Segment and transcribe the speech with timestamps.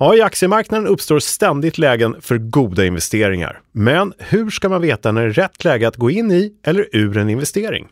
[0.00, 3.60] Ja, i aktiemarknaden uppstår ständigt lägen för goda investeringar.
[3.72, 6.88] Men hur ska man veta när det är rätt läge att gå in i eller
[6.92, 7.88] ur en investering?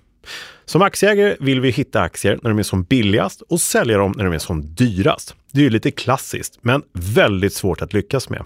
[0.64, 4.24] Som aktieägare vill vi hitta aktier när de är som billigast och sälja dem när
[4.24, 5.34] de är som dyrast.
[5.52, 8.44] Det är ju lite klassiskt, men väldigt svårt att lyckas med.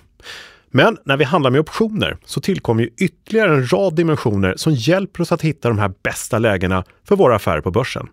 [0.71, 5.23] Men när vi handlar med optioner så tillkommer ju ytterligare en rad dimensioner som hjälper
[5.23, 8.07] oss att hitta de här bästa lägena för våra affärer på börsen.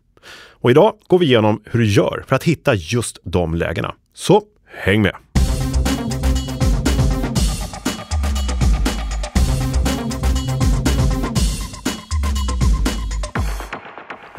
[0.49, 3.95] Och idag går vi igenom hur du gör för att hitta just de lägena.
[4.13, 5.26] Så häng med!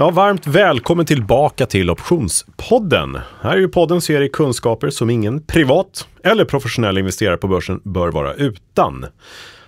[0.00, 3.18] Ja, varmt välkommen tillbaka till Optionspodden.
[3.40, 8.08] Här är ju podden serie kunskaper som ingen privat eller professionell investerare på börsen bör
[8.08, 9.06] vara utan.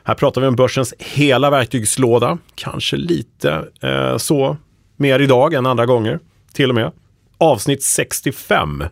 [0.04, 4.56] Här pratar vi om börsens hela verktygslåda, kanske lite eh, så
[4.96, 6.18] mer idag än andra gånger,
[6.52, 6.92] till och med.
[7.38, 8.84] Avsnitt 65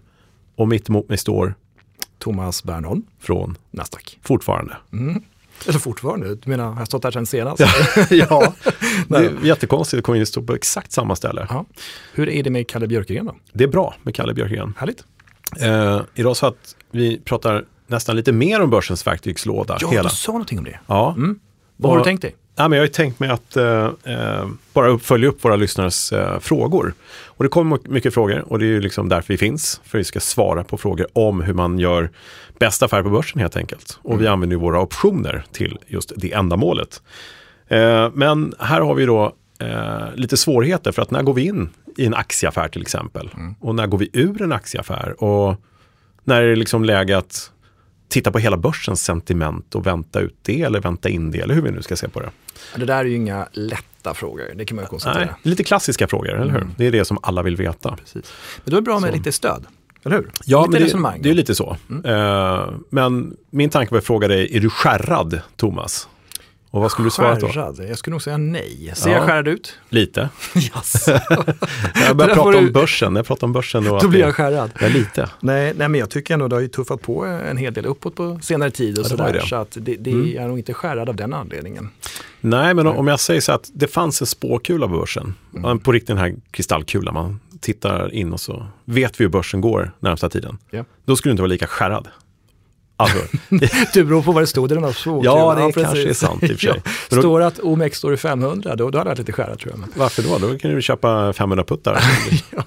[0.57, 1.55] och mitt emot mig står
[2.19, 4.19] Thomas Bernholm från Nasdaq.
[4.23, 4.77] fortfarande.
[4.93, 5.23] Mm.
[5.67, 7.61] Eller fortfarande, du menar, jag har stått här sedan senast?
[8.11, 8.53] ja,
[9.09, 11.47] det är jättekonstigt att komma in och stå på exakt samma ställe.
[11.51, 11.65] Ja.
[12.15, 13.37] Hur är det med Kalle Björkegren då?
[13.53, 14.75] Det är bra med Kalle Björkegren.
[14.79, 15.05] Härligt.
[15.61, 19.79] Eh, idag så att vi pratar nästan lite mer om börsens verktygslåda.
[19.81, 20.09] Ja, hela.
[20.09, 20.81] du sa någonting om det.
[20.87, 21.15] Ja.
[21.17, 21.39] Mm.
[21.77, 22.37] Vad har du tänkt dig?
[22.59, 26.13] Ja, men jag har ju tänkt mig att eh, eh, bara följa upp våra lyssnares
[26.13, 26.95] eh, frågor.
[27.27, 29.81] Och det kommer mycket frågor och det är ju liksom därför vi finns.
[29.85, 32.11] För vi ska svara på frågor om hur man gör
[32.59, 33.99] bästa affär på börsen helt enkelt.
[34.03, 37.03] Och vi använder ju våra optioner till just det ändamålet.
[37.69, 41.71] Eh, men här har vi då eh, lite svårigheter för att när går vi in
[41.97, 43.31] i en aktieaffär till exempel?
[43.61, 45.25] Och när går vi ur en aktieaffär?
[45.25, 45.57] Och
[46.25, 47.53] när är det liksom läge att
[48.09, 51.63] titta på hela börsens sentiment och vänta ut det eller vänta in det eller hur
[51.63, 52.31] vi nu ska se på det.
[52.77, 55.25] Det där är ju inga lätta frågor, det kan man ju konstatera.
[55.25, 56.69] Nej, lite klassiska frågor, eller hur?
[56.77, 57.97] Det är det som alla vill veta.
[57.97, 58.33] Precis.
[58.65, 59.17] Men då är det bra med Så.
[59.17, 59.67] lite stöd,
[60.05, 60.31] eller hur?
[60.45, 61.77] Ja, lite det, det är lite så.
[62.05, 66.09] Eh, men min tanke var att fråga dig, är du skärrad, Thomas?
[66.71, 67.85] Och vad skulle du svara då?
[67.85, 68.93] Jag skulle nog säga nej.
[68.97, 69.17] Ser Ja.
[69.17, 69.79] jag skärrad ut?
[69.89, 70.29] Lite.
[72.07, 73.17] Jag börjar prata om börsen.
[73.17, 74.71] Jag pratar om börsen Då att blir jag skärrad.
[74.81, 75.29] Ja, lite.
[75.41, 78.15] Nej, nej, men jag tycker ändå det har ju tuffat på en hel del uppåt
[78.15, 79.33] på senare tid och Ja, sådär.
[79.33, 79.47] det.
[79.47, 80.39] Så att det, det Mm.
[80.45, 81.91] är nog inte skärrad av den anledningen.
[82.41, 85.35] Nej, men om jag säger så att det fanns en spåkula på börsen.
[85.57, 85.79] Mm.
[85.79, 87.15] På riktigt den här kristallkulan.
[87.15, 90.59] Man tittar in och så vet vi hur börsen går närmsta tiden.
[90.71, 90.85] Ja.
[91.05, 92.09] Då skulle du inte vara lika skärrad.
[93.01, 93.19] Alltså,
[93.95, 95.25] Det beror på vad det stod i den där såg.
[95.25, 96.83] Ja, det kanske är sant i och för sig.
[97.11, 97.19] Ja.
[97.19, 99.79] Står det att OMX står i 500, då, då hade jag lite skärrad tror jag.
[99.79, 99.93] Men...
[99.97, 100.39] varför då?
[100.39, 101.95] Då kan du köpa 500 puttar.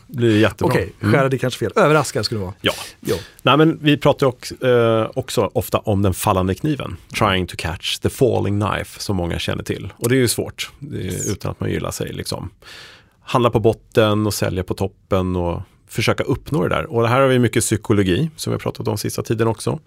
[0.07, 0.73] Det blir jättebra.
[0.73, 1.13] Okej, Mm.
[1.13, 1.71] skärrad är kanske fel.
[1.75, 2.53] Överraskad skulle det vara.
[2.61, 2.73] Ja.
[2.99, 3.15] Jo.
[3.41, 6.97] Nej, men vi pratar också, eh, också ofta om den fallande kniven.
[7.19, 9.93] Trying to catch the falling knife, som många känner till.
[9.97, 12.13] Och det är ju svårt, det är, utan att man gillar sig.
[12.13, 12.49] Liksom.
[13.23, 16.85] Handla på botten och sälja på toppen och försöka uppnå det där.
[16.85, 19.79] Och här har vi mycket psykologi, som vi har pratat om sista tiden också.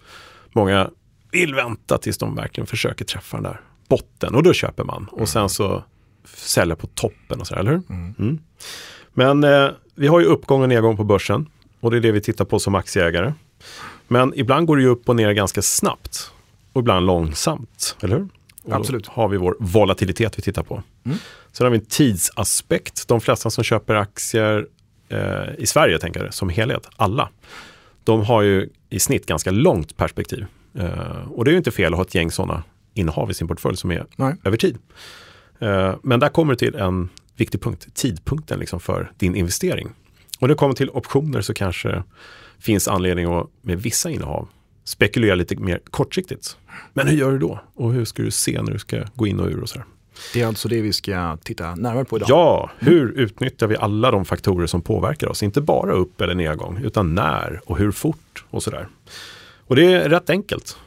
[0.55, 0.89] Många
[1.31, 5.07] vill vänta tills de verkligen försöker träffa den där botten och då köper man.
[5.11, 5.83] Och sen så
[6.25, 7.81] sälja på toppen och så, eller hur?
[7.89, 8.39] Mm.
[9.13, 11.49] Men eh, vi har ju uppgång och nedgång på börsen
[11.79, 13.33] och det är det vi tittar på som aktieägare.
[14.07, 16.31] Men ibland går det ju upp och ner ganska snabbt
[16.73, 18.27] och ibland långsamt, eller hur?
[18.63, 19.07] Och då Absolut.
[19.07, 20.83] har vi vår volatilitet vi tittar på.
[21.51, 23.07] Sen har vi en tidsaspekt.
[23.07, 24.67] De flesta som köper aktier
[25.09, 27.29] eh, i Sverige, tänker jag, som helhet, alla,
[28.05, 30.45] de har ju i snitt ganska långt perspektiv.
[30.73, 33.47] Eh, och det är ju inte fel att ha ett gäng sådana innehav i sin
[33.47, 34.35] portfölj som är Nej.
[34.43, 34.77] över tid.
[35.59, 39.87] Eh, men där kommer det till en viktig punkt, tidpunkten liksom för din investering.
[40.39, 42.03] Och när det kommer till optioner så kanske
[42.59, 44.47] finns anledning att med vissa innehav
[44.83, 46.57] spekulera lite mer kortsiktigt.
[46.93, 47.59] Men hur gör du då?
[47.73, 49.85] Och hur ska du se när du ska gå in och ur och så här?
[50.33, 52.29] Det är alltså det vi ska titta närmare på idag.
[52.29, 55.43] Ja, hur utnyttjar vi alla de faktorer som påverkar oss?
[55.43, 58.87] Inte bara upp eller nedgång, utan när och hur fort och sådär.
[59.67, 60.77] Och det är rätt enkelt.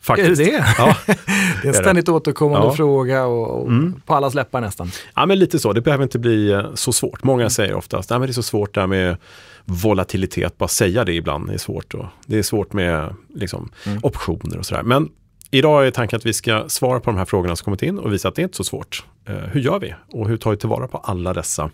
[0.00, 0.38] Är Faktiskt.
[0.38, 0.64] det det?
[0.78, 0.96] Ja.
[1.06, 1.74] det är en det.
[1.74, 2.74] ständigt återkommande Ja.
[2.74, 4.00] fråga och, och Mm.
[4.06, 4.90] på allas läppar nästan.
[5.14, 5.72] ja, men lite så.
[5.72, 7.22] Det behöver inte bli eh, så svårt.
[7.24, 9.16] Många säger oftast, att det är så svårt där med
[9.64, 10.58] volatilitet.
[10.58, 11.94] Bara säga det ibland är svårt.
[11.94, 13.68] Och det är svårt med liksom,
[14.02, 14.82] optioner och sådär.
[14.82, 15.08] Men
[15.50, 18.12] idag är tanken att vi ska svara på de här frågorna som kommit in och
[18.12, 19.04] visa att det är inte så svårt.
[19.28, 19.94] Eh, hur gör vi?
[20.12, 21.70] Och hur tar vi tillvara på alla dessa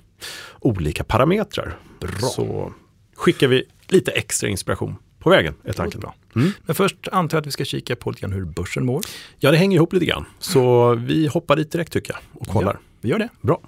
[0.61, 1.79] olika parametrar?
[2.01, 2.11] Bra.
[2.11, 2.73] Så
[3.17, 6.01] skickar vi lite extra inspiration på vägen, är tanken.
[6.01, 6.15] bra.
[6.37, 6.51] Mm.
[6.63, 9.03] Men först antar jag att vi ska kika på lite grann hur börsen mår.
[9.39, 10.25] Ja, det hänger ihop lite grann.
[10.39, 12.73] Så vi hoppar dit direkt tycker jag och kollar.
[12.73, 13.29] Ja, vi gör det.
[13.41, 13.61] Bra.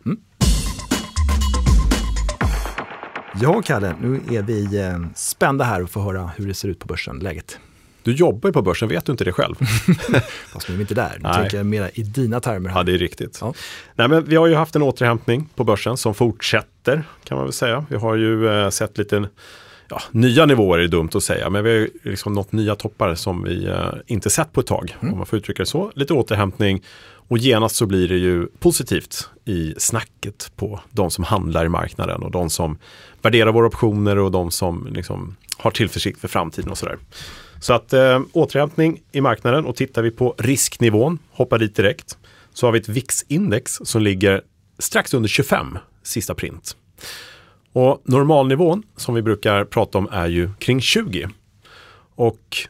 [3.41, 6.79] Ja, Kalle, nu är vi eh, spända här och får höra hur det ser ut
[6.79, 7.59] på börsen, läget.
[8.03, 9.55] Du jobbar ju på börsen, vet du inte det själv?
[10.53, 11.35] Fast nu är vi inte där, nu Nej.
[11.35, 12.71] tänker jag mera i dina termer.
[12.71, 12.79] Här.
[12.79, 13.39] Ja, det är riktigt.
[13.41, 13.55] Ja.
[13.95, 17.53] Nej, men vi har ju haft en återhämtning på börsen som fortsätter kan man väl
[17.53, 17.85] säga.
[17.91, 19.29] Vi har ju eh, sett lite
[19.89, 23.43] ja, nya nivåer är dumt att säga, men vi har liksom nått nya toppar som
[23.43, 25.13] vi eh, inte sett på ett tag, mm.
[25.13, 25.93] om man får uttrycka det så.
[25.95, 26.83] Lite återhämtning
[27.29, 32.23] och genast så blir det ju positivt i snacket på de som handlar i marknaden
[32.23, 32.79] och de som
[33.23, 36.99] värderar våra optioner och de som liksom har tillförsikt för framtiden och sådär.
[37.61, 42.19] Så att eh, återhämtning i marknaden och tittar vi på risknivån, hoppar dit direkt,
[42.55, 44.43] så har vi ett VIX-index som ligger
[44.79, 46.77] strax under 25 sista print.
[47.73, 51.29] Och normalnivån som vi brukar prata om är ju kring 20.
[52.15, 52.69] Och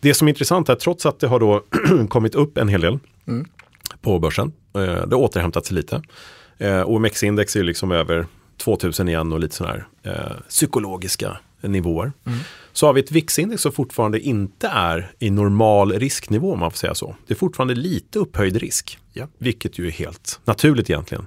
[0.00, 1.62] det som är intressant är trots att det har då
[2.08, 3.46] kommit upp en hel del mm.
[4.00, 6.02] på börsen, eh, det har återhämtat sig lite.
[6.58, 12.12] Eh, OMX-index är liksom över 2000 igen och lite sådana här eh, psykologiska nivåer.
[12.26, 12.38] Mm.
[12.76, 16.78] Så har vi ett VIX-index som fortfarande inte är i normal risknivå om man får
[16.78, 17.16] säga så.
[17.26, 19.26] Det är fortfarande lite upphöjd risk, ja.
[19.38, 21.26] vilket ju är helt naturligt egentligen.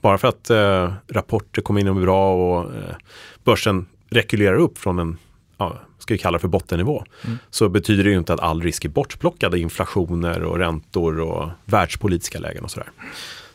[0.00, 2.96] Bara för att eh, rapporter kommer in och är bra och eh,
[3.44, 5.18] börsen rekylerar upp från en,
[5.58, 7.38] ja, ska vi kalla det för bottennivå, mm.
[7.50, 11.48] så betyder det ju inte att all risk är bortplockad i inflationer och räntor och
[11.64, 12.90] världspolitiska lägen och sådär.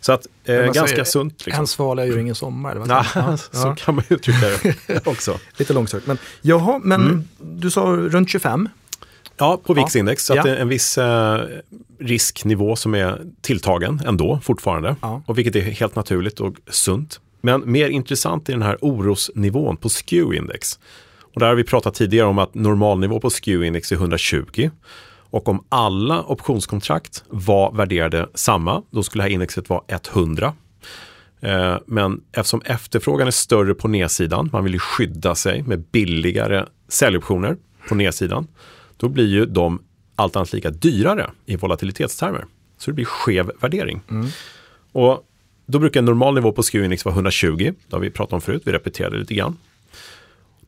[0.02, 1.46] Så att, eh, ganska säger, sunt.
[1.46, 1.62] Liksom.
[1.62, 2.76] En svala gör ingen sommar.
[2.76, 4.48] Nah, ja, så kan man uttrycka
[4.88, 5.40] det också.
[5.58, 6.08] Lite långsökt.
[6.08, 7.28] Men, jaha, men mm.
[7.40, 8.70] du sa runt 25.
[9.38, 10.26] Ja, på VIX-index.
[10.26, 10.40] Så ja.
[10.40, 11.42] att det är en viss eh,
[12.00, 14.96] risknivå som är tilltagen ändå fortfarande.
[15.02, 15.22] Ja.
[15.26, 17.20] Och vilket är helt naturligt och sunt.
[17.42, 20.80] Men mer intressant är den här orosnivån på SKEW-index.
[21.34, 24.70] Och där har vi pratat tidigare om att normalnivå på SKEW-index är 120.
[25.32, 30.54] Och om alla optionskontrakt var värderade samma, då skulle det här indexet vara 100.
[31.42, 36.66] Eh, men eftersom efterfrågan är större på nedsidan, man vill ju skydda sig med billigare
[36.88, 37.58] säljoptioner
[37.88, 38.48] på nedsidan,
[38.98, 39.82] då blir ju de
[40.16, 42.46] allt annat lika dyrare i volatilitetstermer.
[42.78, 44.02] Så det blir skev värdering.
[44.10, 44.28] Mm.
[44.92, 45.28] Och
[45.66, 47.74] då brukar en normal nivå på SKEW-index vara 120.
[47.88, 49.58] Det har vi pratat om förut, vi repeterade lite grann.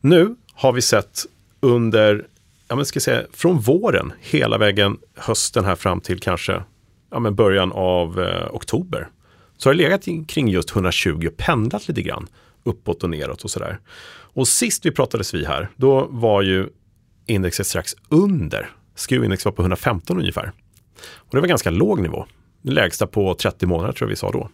[0.00, 1.26] Nu har vi sett
[1.60, 2.26] under,
[2.68, 6.62] ja men ska säga, från våren hela vägen hösten här fram till kanske
[7.10, 9.08] ja men början av eh, oktober.
[9.56, 12.26] Så har det legat kring just 120 och pendlat lite grann
[12.64, 13.78] uppåt och neråt och sådär.
[14.34, 16.68] Och sist vi pratades vi här, då var ju
[17.26, 18.70] indexet strax under.
[18.96, 20.52] SKEW-index var på 115 ungefär.
[21.14, 22.26] Och det var ganska låg nivå.
[22.62, 24.48] Det lägsta på 30 månader tror jag vi sa då.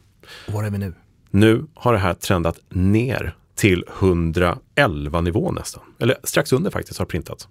[0.47, 0.93] Och var är vi nu?
[1.31, 5.83] Nu har det här trendat ner till 111 nivå nästan.
[5.99, 7.49] Eller strax under faktiskt har printat.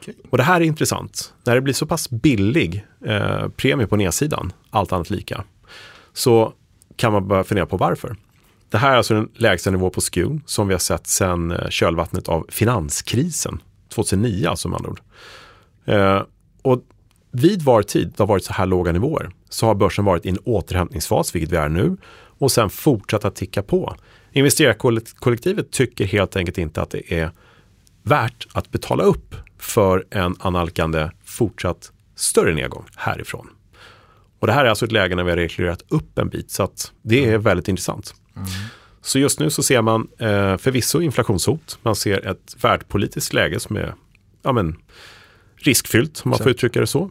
[0.00, 0.14] Okay.
[0.30, 1.34] Och det här är intressant.
[1.44, 5.44] När det blir så pass billig eh, premie på nedsidan, allt annat lika,
[6.12, 6.52] så
[6.96, 8.16] kan man börja fundera på varför.
[8.70, 11.68] Det här är alltså den lägsta nivå på SKEW som vi har sett sedan eh,
[11.68, 15.00] kölvattnet av finanskrisen 2009 alltså med andra ord.
[15.84, 16.22] Eh,
[16.62, 16.82] och
[17.30, 20.28] vid var tid det har varit så här låga nivåer så har börsen varit i
[20.28, 21.96] en återhämtningsfas, vilket vi är nu,
[22.38, 23.96] och sen fortsatt att ticka på.
[24.32, 27.30] Investerarkollektivet tycker helt enkelt inte att det är
[28.02, 33.48] värt att betala upp för en analkande fortsatt större nedgång härifrån.
[34.38, 36.62] Och det här är alltså ett läge när vi har rekryterat upp en bit, så
[36.62, 37.42] att det är mm.
[37.42, 38.14] väldigt intressant.
[38.36, 38.48] Mm.
[39.02, 41.78] Så just nu så ser man eh, förvisso inflationshot.
[41.82, 43.94] Man ser ett världspolitiskt läge som är
[44.42, 44.76] ja, men,
[45.56, 47.10] riskfyllt, om man får uttrycka det så.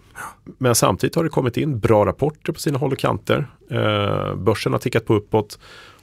[0.57, 3.47] Men samtidigt har det kommit in bra rapporter på sina håll och kanter.
[3.71, 5.59] Eh, börsen har tickat på uppåt.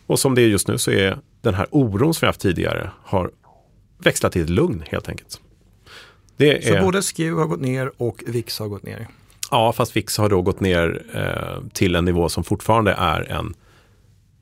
[0.06, 2.90] Och som det är just nu så är den här oron som vi haft tidigare
[3.02, 3.30] har
[3.98, 5.40] växlat till ett lugn helt enkelt.
[6.38, 6.82] Det så är...
[6.82, 9.08] både SKEW har gått ner och VIX har gått ner?
[9.50, 13.54] Ja, fast VIX har då gått ner eh, till en nivå som fortfarande är en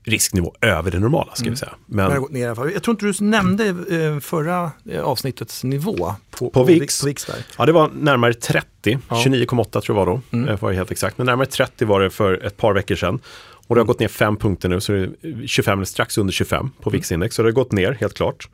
[0.06, 1.34] risknivå över det normala.
[1.34, 1.52] Ska mm.
[1.52, 1.72] vi säga.
[1.86, 6.50] Men, Men ner, jag tror inte du nämnde eh, förra eh, avsnittets nivå på, på,
[6.50, 7.00] på VIX.
[7.00, 9.16] På VIX ja, det var närmare 30, ja.
[9.26, 10.48] 29,8 tror jag var då, mm.
[10.48, 11.18] Eh, var helt exakt.
[11.18, 13.20] Men närmare 30 var det för ett par veckor sedan.
[13.68, 13.86] Och det har mm.
[13.86, 17.00] gått ner 5 punkter nu, så det är 25, eller strax under 25 på mm.
[17.00, 17.30] VIX-index.
[17.30, 18.48] Så det har gått ner, helt klart.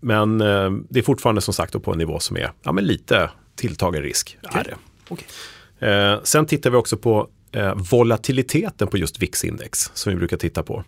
[0.00, 0.38] Men
[0.88, 4.38] det är fortfarande som sagt på en nivå som är ja, men lite tilltagen risk.
[4.42, 4.60] Okay.
[4.60, 4.76] Är det.
[5.08, 6.20] Okay.
[6.24, 10.84] Sen tittar vi också på eh, volatiliteten på just VIX-index som vi brukar titta på.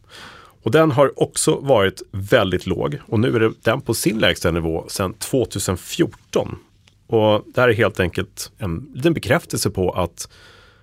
[0.63, 4.85] Och den har också varit väldigt låg och nu är den på sin lägsta nivå
[4.89, 6.59] sedan 2014.
[7.07, 10.29] Och det här är helt enkelt en liten bekräftelse på att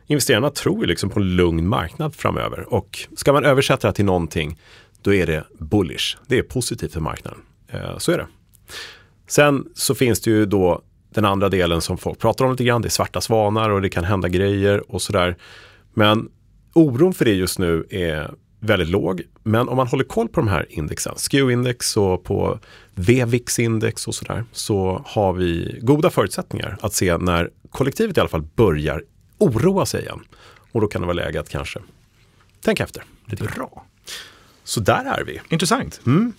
[0.07, 2.73] investerarna tror liksom på en lugn marknad framöver.
[2.73, 4.59] Och ska man översätta det till någonting,
[5.01, 6.17] då är det bullish.
[6.27, 7.39] Det är positivt för marknaden.
[7.73, 8.27] Eh, så är det.
[9.27, 12.81] Sen så finns det ju då den andra delen som folk pratar om lite grann.
[12.81, 15.35] Det är svarta svanar och det kan hända grejer och sådär.
[15.93, 16.29] Men
[16.73, 19.21] oron för det just nu är väldigt låg.
[19.43, 22.59] Men om man håller koll på de här indexen, SKEW-index och på
[22.95, 28.47] VVIX-index och sådär, så har vi goda förutsättningar att se när kollektivet i alla fall
[28.55, 29.03] börjar
[29.37, 30.19] oroa sig igen.
[30.71, 31.79] Och då kan det vara läge att kanske
[32.61, 33.03] tänka efter.
[33.25, 33.85] Lite Bra.
[34.63, 35.41] Så där är vi.
[35.49, 36.01] Intressant.
[36.05, 36.33] Mm.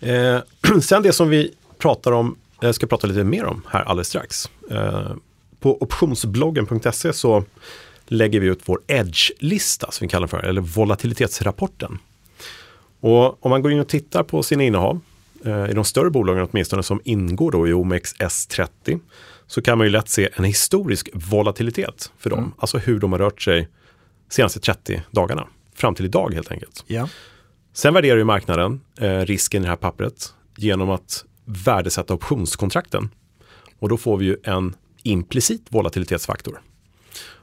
[0.00, 0.40] Eh,
[0.82, 4.50] sen det som vi pratar om, jag ska prata lite mer om här alldeles strax.
[4.70, 5.12] Eh,
[5.60, 7.44] på optionsbloggen.se så
[8.06, 11.98] lägger vi ut vår Edge-lista, som vi kallar för, eller volatilitetsrapporten.
[13.00, 15.00] Och om man går in och tittar på sina innehav,
[15.44, 19.00] eh, i de större bolagen åtminstone som ingår då i OMXS30,
[19.46, 22.38] så kan man ju lätt se en historisk volatilitet för dem.
[22.38, 22.52] Mm.
[22.58, 23.68] Alltså hur de har rört sig
[24.28, 26.84] senaste 30 dagarna, fram till idag helt enkelt.
[26.86, 27.08] Ja.
[27.78, 33.08] Sen värderar ju marknaden eh, risken i det här pappret genom att värdesätta optionskontrakten.
[33.78, 36.60] Och då får vi ju en implicit volatilitetsfaktor.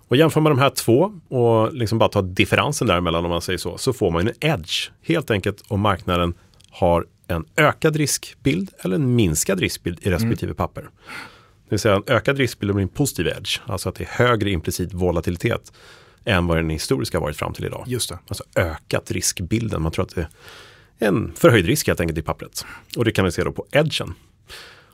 [0.07, 3.57] Och jämför man de här två och liksom bara tar differensen däremellan om man säger
[3.57, 4.89] så, så får man en edge.
[5.01, 6.33] Helt enkelt om marknaden
[6.69, 10.55] har en ökad riskbild eller en minskad riskbild i respektive mm.
[10.55, 10.81] papper.
[10.81, 10.89] Det
[11.69, 14.93] vill säga en ökad riskbild blir en positiv edge, alltså att det är högre implicit
[14.93, 15.71] volatilitet
[16.25, 17.83] än vad den historiska varit fram till idag.
[17.87, 18.19] Just det.
[18.27, 20.27] Alltså ökat riskbilden, man tror att det
[20.99, 22.65] är en förhöjd risk helt enkelt i pappret.
[22.97, 24.13] Och det kan vi se då på edgen.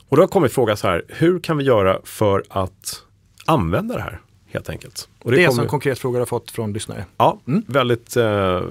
[0.08, 3.02] Och då har kommit fråga så här, hur kan vi göra för att
[3.44, 4.20] använda det här?
[4.46, 5.08] Helt enkelt.
[5.22, 5.62] Och det, det är kommer...
[5.62, 7.04] en konkret fråga du har fått från lyssnare?
[7.16, 7.64] Ja, mm.
[7.66, 8.62] väldigt eh,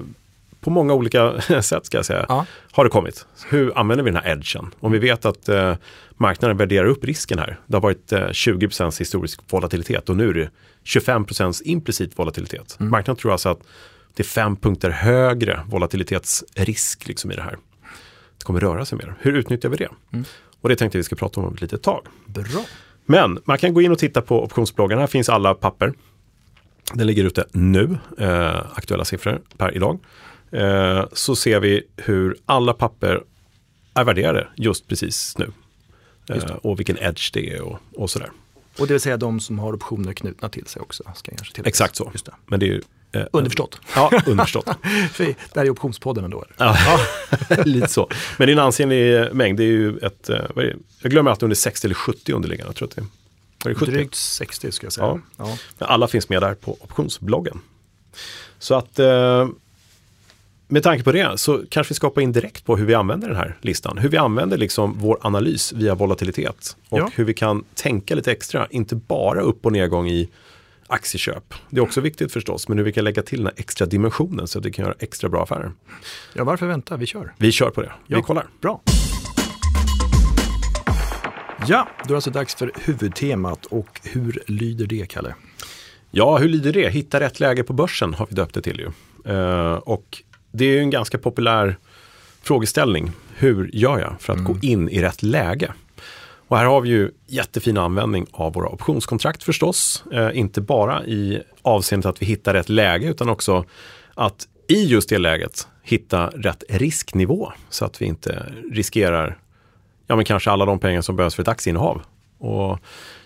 [0.62, 2.46] på många olika sätt ska jag säga, ja.
[2.72, 3.26] har det kommit.
[3.48, 4.74] Hur använder vi den här edgen?
[4.80, 5.74] Om vi vet att eh,
[6.16, 7.60] marknaden värderar upp risken här.
[7.66, 10.50] Det har varit eh, 20% historisk volatilitet och nu är det
[10.84, 12.76] 25% implicit volatilitet.
[12.80, 12.90] Mm.
[12.90, 13.60] Marknaden tror alltså att
[14.14, 17.58] det är fem punkter högre volatilitetsrisk liksom i det här.
[18.38, 19.14] Det kommer röra sig mer.
[19.20, 19.88] Hur utnyttjar vi det?
[20.12, 20.24] Mm.
[20.60, 22.06] Och det tänkte vi ska prata om ett litet tag.
[22.26, 22.64] Bra.
[23.06, 24.98] Men man kan gå in och titta på optionsbloggen.
[24.98, 25.92] Här finns alla papper.
[26.94, 29.98] Den ligger ute nu, eh, aktuella siffror per idag.
[30.52, 33.22] Eh, så ser vi hur alla papper
[33.94, 35.52] är värderade just precis nu.
[36.28, 38.30] Eh, och vilken edge det är och, och sådär.
[38.78, 41.02] Och det vill säga de som har optioner knutna till sig också.
[41.14, 42.12] Ska kanske Exakt så.
[42.24, 42.32] Det.
[42.46, 42.82] Men det är ju,
[43.12, 43.80] eh, underförstått.
[43.94, 44.66] Ja, underförstått.
[45.18, 46.44] det här är optionspodden ändå.
[46.56, 46.76] Ja,
[47.64, 48.08] lite så.
[48.38, 49.58] Men det är en ansenlig mängd.
[49.58, 50.76] Det är ju ett, eh, vad är det?
[51.02, 52.68] jag glömmer alltid om det är 60 eller 70 underliggande.
[52.68, 52.96] Jag tror att
[53.62, 53.90] det är, 70?
[53.90, 55.20] Drygt 60 ska jag säga.
[55.36, 55.58] Ja.
[55.78, 55.86] ja.
[55.86, 57.60] Alla finns med där på optionsbloggen.
[58.58, 59.48] Så att eh,
[60.72, 63.28] med tanke på det så kanske vi ska hoppa in direkt på hur vi använder
[63.28, 63.98] den här listan.
[63.98, 67.10] Hur vi använder liksom vår analys via volatilitet och ja.
[67.14, 70.28] hur vi kan tänka lite extra, inte bara upp och nedgång i
[70.86, 71.54] aktieköp.
[71.70, 74.46] Det är också viktigt förstås, men hur vi kan lägga till den här extra dimensionen
[74.46, 75.72] så att vi kan göra extra bra affärer.
[76.34, 76.96] Ja, varför vänta?
[76.96, 77.34] Vi kör.
[77.38, 77.92] Vi kör på det.
[78.06, 78.16] Ja.
[78.16, 78.46] Vi kollar.
[78.60, 78.82] Bra.
[81.66, 85.34] Ja, då är det alltså dags för huvudtemat och hur lyder det, Kalle?
[86.10, 86.88] Ja, hur lyder det?
[86.88, 88.90] Hitta rätt läge på börsen har vi döpt det till ju.
[89.32, 90.22] Uh, och
[90.62, 91.76] det är en ganska populär
[92.42, 93.10] frågeställning.
[93.36, 94.52] Hur gör jag för att mm.
[94.52, 95.72] gå in i rätt läge?
[96.48, 100.04] Och här har vi ju jättefin användning av våra optionskontrakt förstås.
[100.12, 103.64] Eh, inte bara i avseendet att vi hittar rätt läge utan också
[104.14, 109.38] att i just det läget hitta rätt risknivå så att vi inte riskerar
[110.06, 112.02] ja, men kanske alla de pengar som behövs för ett aktieinnehav.
[112.38, 112.78] Och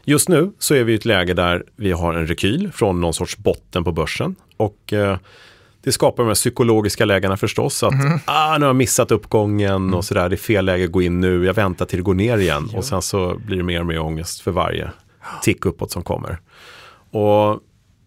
[0.04, 3.14] just nu så är vi i ett läge där vi har en rekyl från någon
[3.14, 5.18] sorts botten på börsen och eh,
[5.86, 7.82] det skapar de här psykologiska lägena förstås.
[7.82, 8.18] Att mm.
[8.24, 9.94] ah, nu har jag missat uppgången mm.
[9.94, 10.28] och sådär.
[10.28, 11.44] Det är fel läge att gå in nu.
[11.44, 12.68] Jag väntar till det går ner igen.
[12.72, 12.78] Ja.
[12.78, 14.90] Och sen så blir det mer och mer ångest för varje
[15.42, 16.38] tick uppåt som kommer.
[17.10, 17.60] Och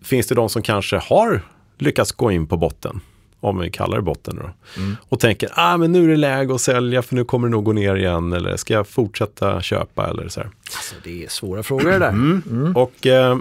[0.03, 1.41] finns det de som kanske har
[1.77, 3.01] lyckats gå in på botten
[3.39, 4.81] om vi kallar det botten då.
[4.81, 4.97] Mm.
[5.09, 7.63] Och tänker, ah, men nu är det läge att sälja för nu kommer det nog
[7.63, 8.33] gå ner igen.
[8.33, 10.49] Eller ska jag fortsätta köpa eller så här.
[10.75, 12.09] Alltså, det är svåra frågor det där.
[12.09, 12.41] Mm.
[12.49, 12.75] Mm.
[12.75, 13.37] Och eh,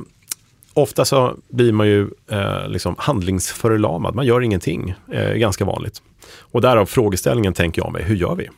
[0.82, 6.02] ofta så blir man ju eh, liksom handlingsförlamad, man gör ingenting, eh, ganska vanligt.
[6.38, 8.48] Och därav frågeställningen tänker jag mig, hur gör vi?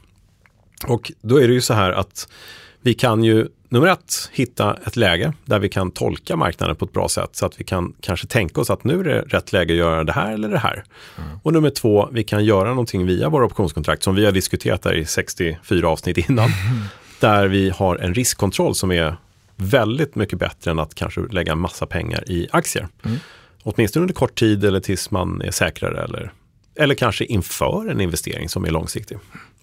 [0.86, 2.28] Och då är det ju så här att
[2.82, 6.92] vi kan ju, nummer ett, hitta ett läge där vi kan tolka marknaden på ett
[6.92, 9.72] bra sätt så att vi kan kanske tänka oss att nu är det rätt läge
[9.72, 10.84] att göra det här eller det här.
[11.18, 11.30] Mm.
[11.42, 14.94] Och nummer två, vi kan göra någonting via våra optionskontrakt som vi har diskuterat där
[14.94, 16.44] i 64 avsnitt innan.
[16.44, 16.82] Mm.
[17.20, 19.16] Där vi har en riskkontroll som är
[19.60, 22.88] väldigt mycket bättre än att kanske lägga en massa pengar i aktier.
[23.04, 23.18] Mm.
[23.62, 26.32] Åtminstone under kort tid eller tills man är säkrare eller,
[26.74, 29.18] eller kanske inför en investering som är långsiktig.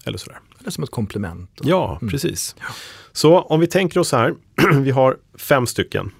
[0.05, 0.39] Eller, sådär.
[0.59, 1.61] eller som ett komplement.
[1.63, 2.11] Ja, mm.
[2.11, 2.55] precis.
[2.59, 2.65] Ja.
[3.11, 4.33] Så om vi tänker oss här,
[4.81, 6.11] vi har fem stycken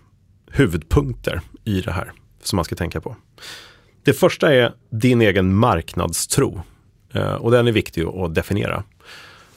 [0.52, 2.12] huvudpunkter i det här
[2.44, 3.16] som man ska tänka på.
[4.04, 6.62] Det första är din egen marknadstro.
[7.14, 8.84] Eh, och den är viktig att definiera.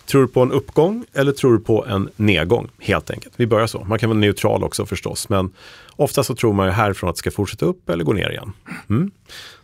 [0.06, 2.68] Tror du på en uppgång eller tror du på en nedgång?
[2.78, 3.34] Helt enkelt.
[3.36, 3.84] Vi börjar så.
[3.84, 5.28] Man kan vara neutral också förstås.
[5.28, 5.52] Men
[5.96, 8.52] ofta så tror man ju härifrån att det ska fortsätta upp eller gå ner igen.
[8.90, 9.10] Mm.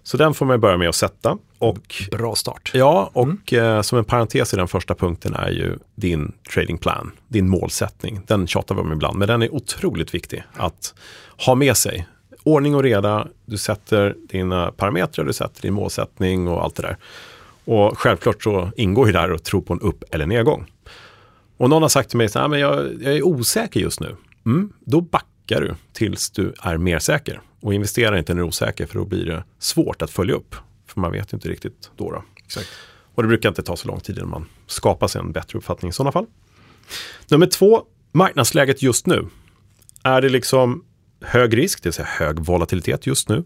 [0.03, 1.39] Så den får man börja med att sätta.
[1.59, 2.71] Och, Bra start.
[2.75, 3.77] Ja, och mm.
[3.77, 8.21] eh, som en parentes i den första punkten är ju din trading plan, din målsättning.
[8.27, 10.95] Den tjatar vi om ibland, men den är otroligt viktig att
[11.47, 12.07] ha med sig.
[12.43, 16.97] Ordning och reda, du sätter dina parametrar, du sätter din målsättning och allt det där.
[17.67, 20.73] Och självklart så ingår ju där att tro på en upp eller nedgång.
[21.57, 24.17] Och någon har sagt till mig så här, men jag, jag är osäker just nu.
[24.47, 27.41] Mm, då backar du tills du är mer säker.
[27.61, 30.55] Och investerar inte när du är osäker för då blir det svårt att följa upp.
[30.87, 32.11] För man vet inte riktigt då.
[32.11, 32.25] då.
[32.37, 32.69] Exakt.
[33.15, 35.89] Och det brukar inte ta så lång tid innan man skapar sig en bättre uppfattning
[35.89, 36.27] i sådana fall.
[37.29, 37.83] Nummer två,
[38.13, 39.27] marknadsläget just nu.
[40.03, 40.85] Är det liksom
[41.21, 43.45] hög risk, det vill säga hög volatilitet just nu?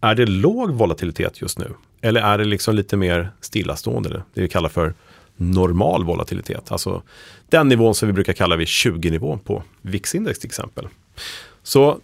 [0.00, 1.74] Är det låg volatilitet just nu?
[2.00, 4.94] Eller är det liksom lite mer stillastående, det vi kallar för
[5.36, 6.72] normal volatilitet?
[6.72, 7.02] Alltså
[7.48, 10.88] den nivån som vi brukar kalla vid 20-nivån på VIX-index till exempel.
[11.62, 12.00] Så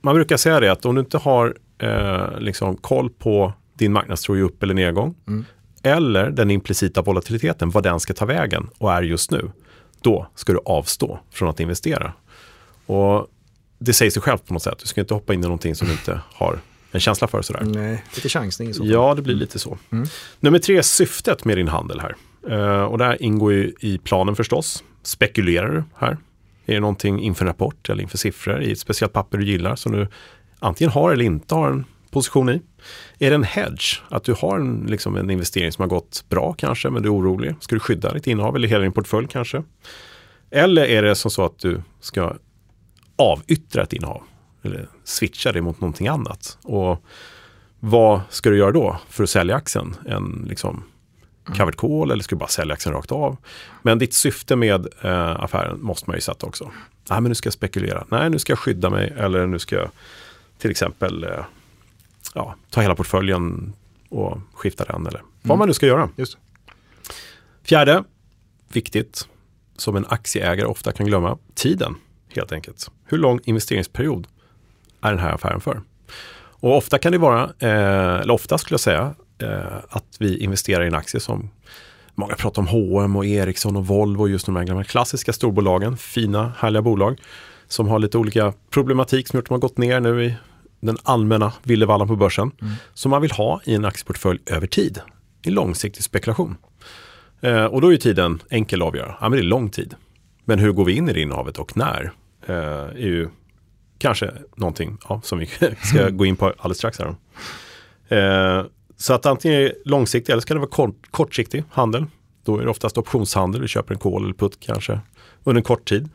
[0.00, 4.36] man brukar säga det att om du inte har eh, liksom koll på din marknadstro
[4.36, 5.44] i upp eller nedgång, mm.
[5.82, 9.50] eller den implicita volatiliteten, vad den ska ta vägen och är just nu,
[10.00, 12.12] då ska du avstå från att investera.
[12.86, 13.26] Och
[13.78, 14.78] det säger sig självt på något sätt.
[14.78, 17.42] Du ska inte hoppa in i någonting som du inte har en känsla för.
[17.42, 17.62] Sådär.
[17.64, 18.90] Nej, lite chansning i så fall.
[18.90, 19.78] Ja, det blir lite så.
[19.90, 20.08] Mm.
[20.40, 22.14] Nummer tre, syftet med din handel här.
[22.50, 24.84] Uh, och där ingår ju i planen förstås.
[25.02, 26.16] Spekulerar du här?
[26.66, 29.76] Är det någonting inför en rapport eller inför siffror i ett speciellt papper du gillar
[29.76, 30.08] som du
[30.58, 32.62] antingen har eller inte har en position i?
[33.18, 34.02] Är det en hedge?
[34.08, 37.14] Att du har en, liksom en investering som har gått bra kanske, men du är
[37.14, 37.54] orolig.
[37.60, 39.62] Ska du skydda ditt innehav eller hela din portfölj kanske?
[40.50, 42.36] Eller är det som så att du ska
[43.16, 44.22] avyttra ett innehav?
[44.62, 46.58] Eller switcha det mot någonting annat?
[46.62, 47.04] Och
[47.80, 49.96] vad ska du göra då för att sälja aktien?
[50.06, 50.82] En liksom
[51.46, 53.36] covered call eller ska du bara sälja aktien rakt av?
[53.82, 56.70] Men ditt syfte med eh, affären måste man ju sätta också.
[57.10, 58.06] Nej, men nu ska jag spekulera.
[58.08, 59.90] Nej, nu ska jag skydda mig eller nu ska jag
[60.58, 61.44] till exempel eh,
[62.34, 63.72] ja, ta hela portföljen
[64.08, 65.58] och skifta den eller vad mm.
[65.58, 66.08] man nu ska göra.
[66.16, 66.38] Just.
[67.62, 68.04] Fjärde,
[68.68, 69.28] viktigt,
[69.76, 71.94] som en aktieägare ofta kan glömma, tiden
[72.28, 72.90] helt enkelt.
[73.04, 74.26] Hur lång investeringsperiod
[75.02, 75.80] är den här affären för?
[76.62, 80.84] Och ofta kan det vara, eh, eller ofta skulle jag säga, eh, att vi investerar
[80.84, 81.50] i en aktie som
[82.14, 86.52] Många pratar om H&M och Ericsson och Volvo, just de här gamla klassiska storbolagen, fina,
[86.58, 87.20] härliga bolag
[87.68, 90.34] som har lite olika problematik som gjort att de har gått ner nu i
[90.80, 92.50] den allmänna villevallan på börsen.
[92.60, 92.74] Mm.
[92.94, 95.00] Som man vill ha i en aktieportfölj över tid,
[95.42, 96.56] i långsiktig spekulation.
[97.40, 99.94] Eh, och då är tiden enkel att avgöra, ja men det är lång tid.
[100.44, 102.12] Men hur går vi in i det innehavet och när?
[102.46, 103.28] Eh, är ju
[104.00, 105.46] kanske någonting ja, som vi
[105.82, 106.98] ska gå in på alldeles strax.
[106.98, 107.14] Här.
[108.08, 108.64] Eh,
[108.96, 112.06] så att antingen är det långsiktig eller ska det vara kort, kortsiktig handel.
[112.44, 115.00] Då är det oftast optionshandel, vi köper en kol eller putt kanske
[115.44, 116.08] under en kort tid.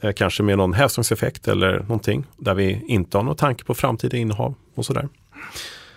[0.00, 4.16] Eh, kanske med någon hävstångseffekt eller någonting där vi inte har någon tanke på framtida
[4.16, 5.08] innehav och sådär.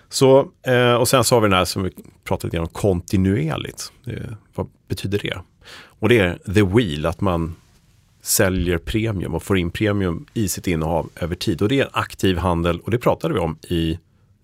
[0.09, 1.91] Så, eh, och sen så har vi den här som vi
[2.23, 3.91] pratade lite om kontinuerligt.
[4.55, 5.37] vad betyder det?
[5.99, 7.55] Och det är the wheel, att man
[8.23, 11.61] säljer premium och får in premium i sitt innehav över tid.
[11.61, 13.99] Och det är en aktiv handel och det pratade vi om i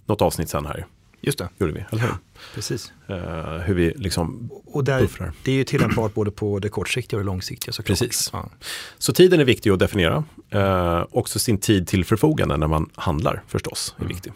[0.05, 0.85] något avsnitt sen här.
[1.21, 1.49] Just det.
[1.57, 2.11] Gjorde vi, eller hur?
[2.55, 2.91] Precis.
[3.09, 3.15] Uh,
[3.57, 5.33] hur vi liksom och där, buffrar.
[5.43, 7.99] Det är ju tillämpbart både på det kortsiktiga och det långsiktiga såklart.
[7.99, 8.29] Precis.
[8.33, 8.49] Ja.
[8.97, 10.23] Så tiden är viktig att definiera.
[10.55, 14.13] Uh, också sin tid till förfogande när man handlar förstås är mm.
[14.13, 14.33] viktig.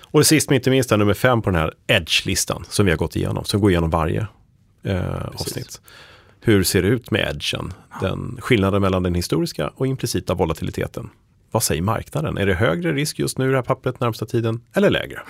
[0.00, 2.98] Och det sist men inte minst nummer fem på den här Edge-listan som vi har
[2.98, 4.26] gått igenom, som går igenom varje
[4.86, 5.80] uh, avsnitt
[6.46, 7.72] hur ser det ut med edgen?
[8.00, 11.10] Den skillnaden mellan den historiska och implicita volatiliteten.
[11.50, 12.38] Vad säger marknaden?
[12.38, 15.20] Är det högre risk just nu i det här pappret närmsta tiden eller lägre?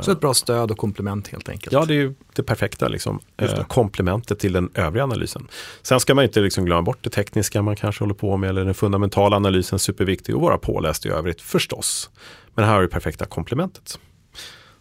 [0.00, 1.72] Så ett bra stöd och komplement helt enkelt.
[1.72, 3.20] Ja, det är ju det perfekta liksom.
[3.36, 3.68] Det.
[3.68, 5.48] komplementet till den övriga analysen.
[5.82, 8.64] Sen ska man inte liksom glömma bort det tekniska man kanske håller på med eller
[8.64, 12.10] den fundamentala analysen superviktig och vara påläst i övrigt förstås.
[12.54, 13.98] Men här har vi perfekta komplementet.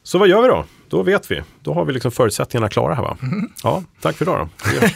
[0.04, 0.66] Så vad gör vi då?
[0.92, 1.42] Då vet vi.
[1.62, 3.18] Då har vi liksom förutsättningarna klara här va?
[3.22, 3.50] Mm.
[3.64, 4.88] Ja, tack för idag då.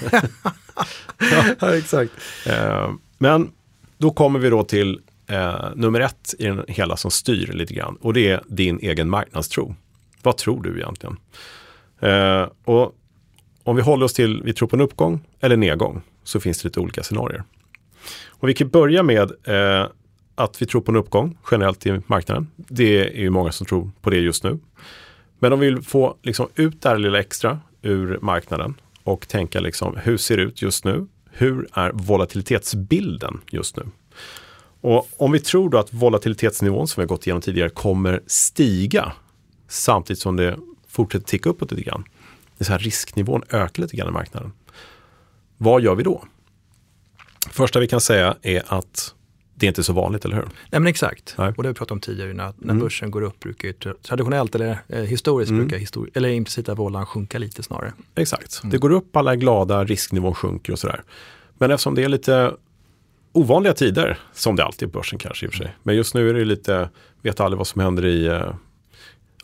[1.59, 1.75] ja.
[1.75, 2.11] exakt.
[2.47, 3.51] Eh, men
[3.97, 7.97] då kommer vi då till eh, nummer ett i den hela som styr lite grann.
[8.01, 9.75] Och det är din egen marknadstro.
[10.21, 11.17] Vad tror du egentligen?
[11.99, 12.95] Eh, och
[13.63, 16.67] om vi håller oss till, vi tror på en uppgång eller nedgång, så finns det
[16.67, 17.43] lite olika scenarier.
[18.29, 19.87] Och vi kan börja med eh,
[20.35, 22.47] att vi tror på en uppgång generellt i marknaden.
[22.55, 24.59] Det är ju många som tror på det just nu.
[25.39, 29.59] Men om vi vill få liksom, ut det här lilla extra ur marknaden och tänka
[29.59, 31.07] liksom, hur ser det ut just nu?
[31.31, 33.83] Hur är volatilitetsbilden just nu?
[34.81, 39.13] Och om vi tror då att volatilitetsnivån som vi har gått igenom tidigare kommer stiga
[39.67, 42.03] samtidigt som det fortsätter ticka uppåt lite grann.
[42.57, 44.51] Det så här risknivån ökar lite grann i marknaden.
[45.57, 46.23] Vad gör vi då?
[47.49, 49.14] Första vi kan säga är att
[49.55, 50.43] det är inte så vanligt, eller hur?
[50.43, 51.53] Nej men exakt, Nej.
[51.57, 52.33] och det har vi pratat om tidigare.
[52.33, 52.79] När, när mm.
[52.79, 55.61] börsen går upp brukar ju traditionellt eller eh, historiskt mm.
[55.61, 57.93] brukar histori eller implicita vållan sjunka lite snarare.
[58.15, 58.71] Exakt, mm.
[58.71, 61.03] det går upp, alla är glada, risknivån sjunker och sådär.
[61.57, 62.51] Men eftersom det är lite
[63.31, 65.75] ovanliga tider, som det alltid är börsen kanske i och för sig.
[65.83, 66.89] Men just nu är det lite,
[67.21, 68.53] vet aldrig vad som händer i, eh,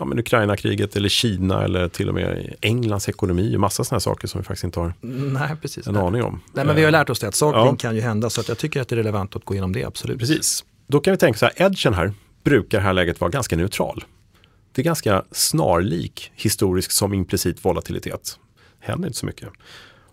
[0.01, 4.27] ja, men Ukraina-kriget eller Kina eller till och med Englands ekonomi och massa sådana saker
[4.27, 5.87] som vi faktiskt inte har Nej, precis.
[5.87, 6.03] en Nej.
[6.03, 6.41] aning om.
[6.53, 7.75] Nej, men vi har Eh, lärt oss det att saker Ja.
[7.79, 9.83] kan ju hända så att jag tycker att det är relevant att gå igenom det,
[9.83, 10.19] absolut.
[10.19, 10.65] Precis.
[10.87, 13.55] Då kan vi tänka så här, edgen här brukar i det här läget vara ganska
[13.55, 14.03] neutral.
[14.71, 18.39] Det är ganska snarlik historisk som implicit volatilitet.
[18.79, 19.49] Händer inte så mycket.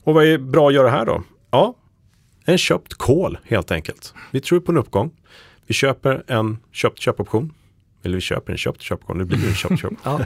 [0.04, 1.22] Och vad är bra att göra här då?
[1.50, 1.74] Ja,
[2.44, 4.14] en köpt call helt enkelt.
[4.30, 5.10] Vi tror på en uppgång.
[5.66, 7.52] Vi köper en köpt köpoption.
[8.02, 9.96] Eller vi köper en köpt köpoption, det blir en köpt köpoption.
[10.04, 10.20] Ja.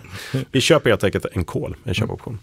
[0.51, 2.39] Vi köper helt enkelt en call, en köpoption.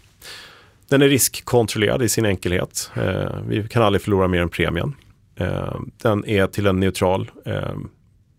[0.88, 2.90] Den är riskkontrollerad i sin enkelhet.
[2.96, 4.94] Eh, vi kan aldrig förlora mer än premien.
[5.36, 7.74] Eh, den är till en neutral eh,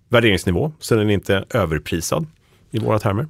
[0.10, 2.28] värderingsnivå, så den är inte överprisad
[2.72, 3.28] i våra termer.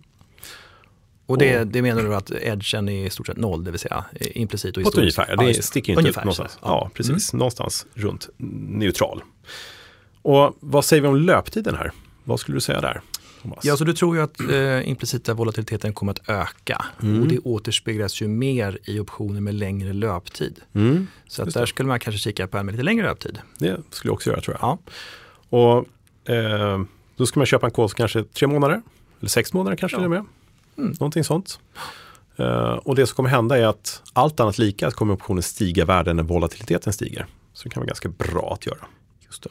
[1.26, 4.06] Och det, det menar du att edgen är i stort sett noll, det vill säga
[4.20, 5.18] implicit och På ett historiskt?
[5.20, 6.52] ungefär, Ja, det sticker inte Ungefär ut någonstans.
[6.52, 6.60] så.
[6.62, 7.34] Ja, precis.
[7.34, 9.24] Någonstans runt neutral.
[10.22, 11.92] Och vad säger vi om löptiden här?
[12.24, 13.02] Vad skulle du säga där?
[13.64, 17.22] Ja, så du tror ju att eh, implicita volatiliteten kommer att öka Mm.
[17.22, 20.60] och det återspeglas ju mer i optioner med längre löptid.
[20.74, 23.40] Mm, Så att där skulle man kanske kika på en med lite längre löptid.
[23.60, 24.68] det skulle jag också göra tror jag.
[24.70, 24.78] Ja.
[25.58, 25.86] Och
[26.34, 26.82] eh,
[27.16, 28.82] då ska man köpa en kol kanske tre månader,
[29.20, 30.00] eller sex månader kanske Ja.
[30.00, 30.26] till och med.
[30.78, 30.92] Mm.
[31.00, 31.60] Någonting sånt.
[32.38, 36.14] Eh, och det som kommer hända är att allt annat lika kommer optionen stiga värde
[36.14, 37.26] när volatiliteten stiger.
[37.54, 38.86] Så det kan vara ganska bra att göra.
[39.26, 39.50] Just det.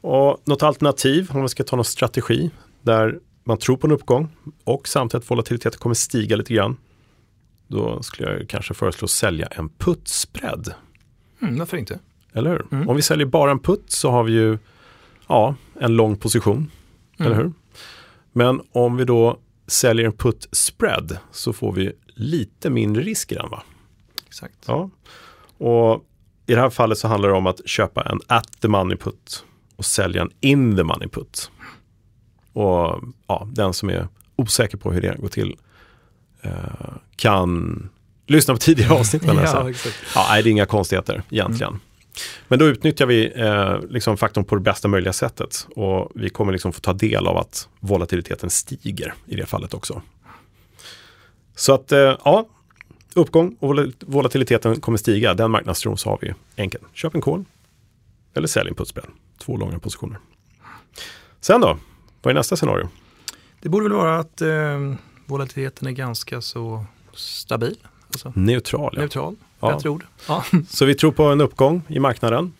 [0.00, 2.50] Och något alternativ, om man ska ta någon strategi,
[2.82, 4.28] där man tror på en uppgång
[4.64, 6.76] och samtidigt att volatiliteten kommer stiga lite grann.
[7.66, 10.74] Då skulle jag kanske föreslå att sälja en put-spread.
[11.42, 11.98] Mm, varför inte?
[12.32, 12.66] Eller hur?
[12.72, 12.88] Mm.
[12.88, 14.58] Om vi säljer bara en putt så har vi ju
[15.28, 16.70] ja, en lång position.
[17.18, 17.32] Mm.
[17.32, 17.52] Eller hur?
[18.32, 23.34] Men om vi då säljer en put spread så får vi lite mindre risk i
[23.34, 23.50] den.
[23.50, 23.62] Va?
[24.26, 24.64] Exakt.
[24.66, 24.90] Ja.
[25.58, 26.04] Och
[26.46, 29.44] I det här fallet så handlar det om att köpa en at the money put
[29.76, 31.50] och sälja en in the money put.
[32.52, 35.56] Och ja, den som är osäker på hur det går till
[36.42, 36.52] eh,
[37.16, 37.88] kan
[38.26, 39.22] lyssna på tidigare avsnitt.
[39.26, 39.96] Ja, exakt.
[40.14, 41.80] Ja, nej, det är inga konstigheter egentligen.
[42.48, 45.66] Men då utnyttjar vi eh, liksom faktorn på det bästa möjliga sättet.
[45.76, 50.02] Och vi kommer liksom få ta del av att volatiliteten stiger i det fallet också.
[51.56, 52.46] Så att, eh, ja,
[53.14, 55.34] uppgång och vol- volatiliteten kommer stiga.
[55.34, 56.84] Den marknadstron så har vi enkelt.
[56.92, 57.44] Köp en call
[58.34, 59.04] eller sälj en putspel.
[59.38, 60.18] Två långa positioner.
[61.40, 61.78] Sen då?
[62.22, 62.88] Vad är nästa scenario?
[63.60, 64.48] Det borde väl vara att eh,
[65.26, 67.76] volatiliteten är ganska så stabil,
[68.08, 68.92] alltså Neutral.
[68.96, 69.00] Ja.
[69.00, 69.74] neutral, Ja.
[69.74, 70.04] bättre ord.
[70.28, 70.44] Ja.
[70.68, 72.52] Så vi tror på en uppgång i marknaden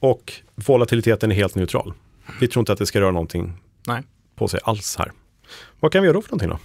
[0.00, 1.92] och volatiliteten är helt neutral.
[2.40, 3.52] Vi tror inte att det ska röra någonting
[3.86, 4.02] Nej.
[4.34, 5.12] på sig alls här.
[5.80, 6.58] Vad kan vi göra då för någonting då?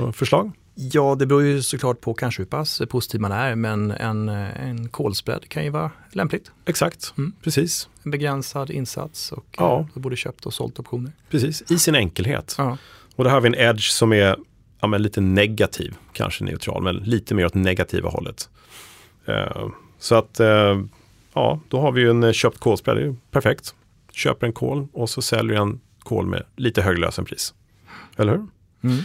[0.00, 0.50] Några förslag?
[0.78, 4.88] Ja, det beror ju såklart på kanske hur pass positiv man är, men en, en
[4.88, 6.50] kolspread kan ju vara lämpligt.
[6.66, 7.32] Exakt, Mm.
[7.42, 7.88] precis.
[8.02, 9.80] En begränsad insats och Ja.
[9.80, 11.12] eh, både köpt och sålt optioner.
[11.30, 11.62] precis.
[11.70, 12.54] I sin enkelhet.
[12.58, 12.78] Ja.
[13.16, 14.36] Och där har vi en edge som är
[14.80, 18.48] ja, men lite negativ, kanske neutral, men lite mer åt negativa hållet.
[19.26, 20.80] Eh, så att, eh,
[21.34, 23.74] ja, då har vi ju en köpt kolspread, det är ju perfekt.
[24.12, 27.54] Köper en kol och så säljer en kol med lite högre lösenpris.
[28.16, 28.46] Eller hur?
[28.90, 29.02] Mm.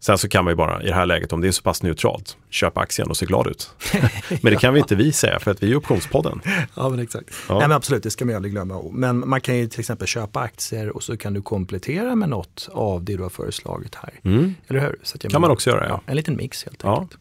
[0.00, 1.82] Sen så kan man ju bara i det här läget, om det är så pass
[1.82, 3.70] neutralt, köpa aktien och se glad ut.
[4.42, 6.40] Men det kan vi inte vi säga för att vi är optionspodden.
[6.74, 7.30] Ja, men exakt.
[7.48, 7.58] Ja.
[7.58, 8.82] Nej, men absolut, det ska man aldrig glömma.
[8.92, 12.68] Men man kan ju till exempel köpa aktier och så kan du komplettera med något
[12.72, 14.10] av det du har föreslagit här.
[14.24, 14.54] Mm.
[14.68, 14.96] Eller hur?
[15.02, 16.00] Så kan menar- man också göra, ja.
[16.06, 17.00] En liten mix helt Ja.
[17.00, 17.20] enkelt.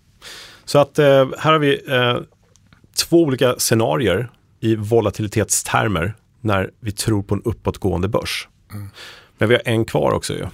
[0.66, 1.06] Så att eh,
[1.40, 2.18] här har vi eh,
[3.08, 8.48] två olika scenarier i volatilitetstermer när vi tror på en uppåtgående börs.
[9.38, 10.40] Men vi har en kvar också ju.
[10.40, 10.50] Ja,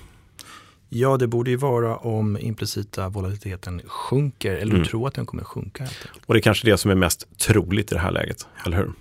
[1.20, 4.84] det borde ju vara om implicita volatiliteten sjunker eller Mm.
[4.84, 5.88] du tror att den kommer sjunka.
[6.26, 8.92] Och det är kanske det som är mest troligt i det här läget, eller hur?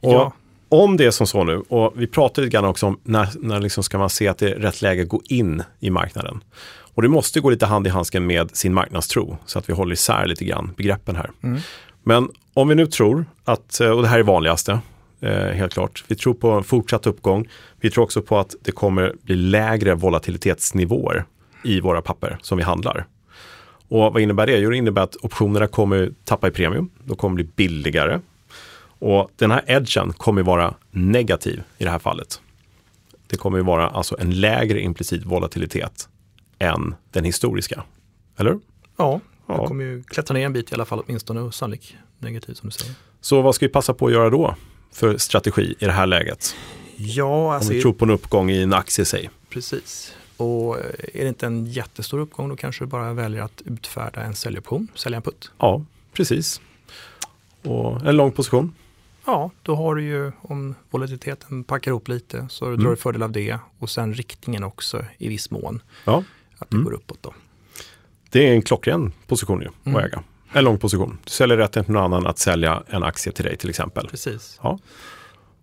[0.00, 0.32] Och Ja.
[0.68, 3.60] om det är som så nu, och vi pratade lite grann också om när, när
[3.60, 6.44] liksom ska man se att det är rätt läge att gå in i marknaden.
[6.94, 9.92] Och det måste gå lite hand i handsken med sin marknadstro, så att vi håller
[9.92, 11.30] isär lite grann begreppen här.
[11.42, 11.60] Mm.
[12.02, 14.80] Men om vi nu tror att, och det här är vanligaste,
[15.20, 17.48] eh, helt klart, vi tror på en fortsatt uppgång.
[17.80, 21.24] Vi tror också på att det kommer bli lägre volatilitetsnivåer
[21.64, 23.06] i våra papper som vi handlar.
[23.88, 24.58] Och vad innebär det?
[24.58, 26.90] Jo, det innebär att optionerna kommer tappa i premium.
[27.04, 28.20] De kommer bli billigare.
[29.00, 32.40] Och den här edgen kommer vara negativ i det här fallet.
[33.26, 36.08] Det kommer vara alltså en lägre implicit volatilitet
[36.58, 37.82] än den historiska.
[38.36, 38.58] Eller?
[38.96, 39.66] Ja, Ja.
[39.66, 42.72] kommer ju klättra ner en bit i alla fall åtminstone och sannolikt negativ som du
[42.72, 42.94] säger.
[43.20, 44.54] Så vad ska vi passa på att göra då
[44.92, 46.54] för strategi i det här läget?
[46.96, 49.30] Ja, Om alltså vi tror på en uppgång i en aktie, säg.
[49.50, 50.14] precis.
[50.36, 54.22] Och eh, är det inte en jättestor uppgång då kanske du bara väljer att utfärda
[54.22, 55.50] en säljoption, sälja en putt.
[55.58, 56.60] Ja, precis.
[57.62, 58.74] Och en lång position.
[59.26, 62.90] Ja, då har du ju om volatiliteten packar ihop lite så drar Mm.
[62.90, 65.82] du fördel av det och sen riktningen också i viss mån.
[66.04, 66.24] Ja,
[66.58, 66.84] att det Mm.
[66.84, 67.34] går uppåt då.
[68.30, 70.04] Det är en klockren position ju att Mm.
[70.04, 70.22] äga.
[70.52, 71.18] En lång position.
[71.24, 74.08] Du säljer rätten till någon annan att sälja en aktie till dig till exempel.
[74.08, 74.58] Precis.
[74.62, 74.78] Ja.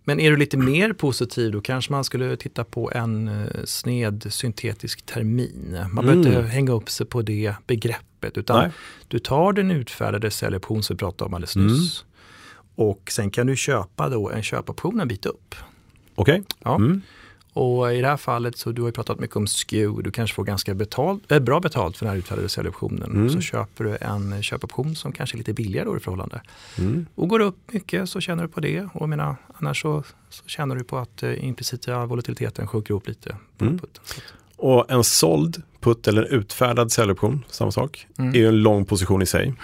[0.04, 4.26] Men är du lite mer positiv då kanske man skulle titta på en eh, sned
[4.30, 5.78] syntetisk termin.
[5.92, 6.36] Man behöver Mm.
[6.38, 8.70] inte hänga upp sig på det begreppet utan Nej.
[9.08, 12.04] du tar den utfärdade säljoption som vi pratade om alldeles nyss.
[12.74, 15.54] Och sen kan du köpa då en köpoption en bit upp.
[16.14, 16.42] Okej?
[16.64, 16.74] Ja.
[16.76, 17.02] Mm.
[17.56, 20.34] Och i det här fallet så du har ju pratat mycket om SKEW, du kanske
[20.34, 23.10] får ganska betalt, äh, bra betalt för den här utfärdade säljoptionen.
[23.10, 23.30] Mm.
[23.30, 26.42] Så köper du en köpoption som kanske är lite billigare då i förhållande.
[26.78, 27.06] Mm.
[27.14, 28.88] Och går det upp mycket så tjänar du på det.
[28.94, 33.36] Och menar, annars så, så tjänar du på att eh, implicita volatiliteten sjunker upp lite.
[33.60, 33.80] Mm.
[34.56, 38.34] Och en såld putt eller en utfärdad säljoption, samma sak, Mm.
[38.34, 39.54] är ju en lång position i sig.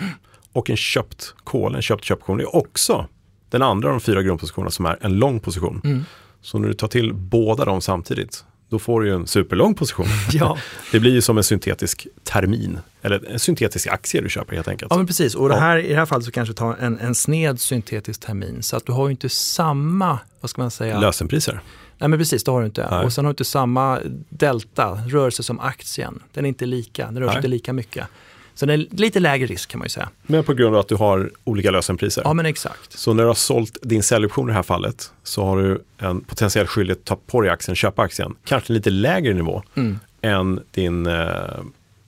[0.53, 3.07] Och en köpt call, en köpt köpoption, är också
[3.51, 6.05] den andra av de fyra grundpositionerna som är en lång position.
[6.43, 10.07] Så när du tar till båda dem samtidigt, då får du ju en superlång position.
[10.33, 10.59] ja.
[10.93, 14.91] Det blir ju som en syntetisk termin, eller en syntetisk aktie du köper helt enkelt.
[14.91, 15.35] ja, men precis.
[15.35, 15.61] Och det Ja.
[15.61, 18.63] här, i det här fallet så kanske ta en, en sned syntetisk termin.
[18.63, 21.01] Så att du har ju inte samma, vad ska man säga?
[21.01, 21.61] Lösenpriser.
[21.99, 22.89] Nej men precis, det har du inte.
[22.91, 23.05] Nej.
[23.05, 26.23] Och sen har du inte samma delta, rörelse som aktien.
[26.33, 28.07] Den är inte lika, den rör sig inte lika mycket.
[28.55, 30.09] Så det är lite lägre risk kan man ju säga.
[30.23, 32.23] Men på grund av att du har olika lösenpriser.
[32.25, 32.99] Ja men exakt.
[32.99, 36.21] Så när du har sålt din säljoption i det här fallet så har du en
[36.21, 40.61] potentiell skyldighet att ta på dig aktien, köpa aktien, kanske lite lägre nivå Mm, än
[40.71, 41.27] din eh,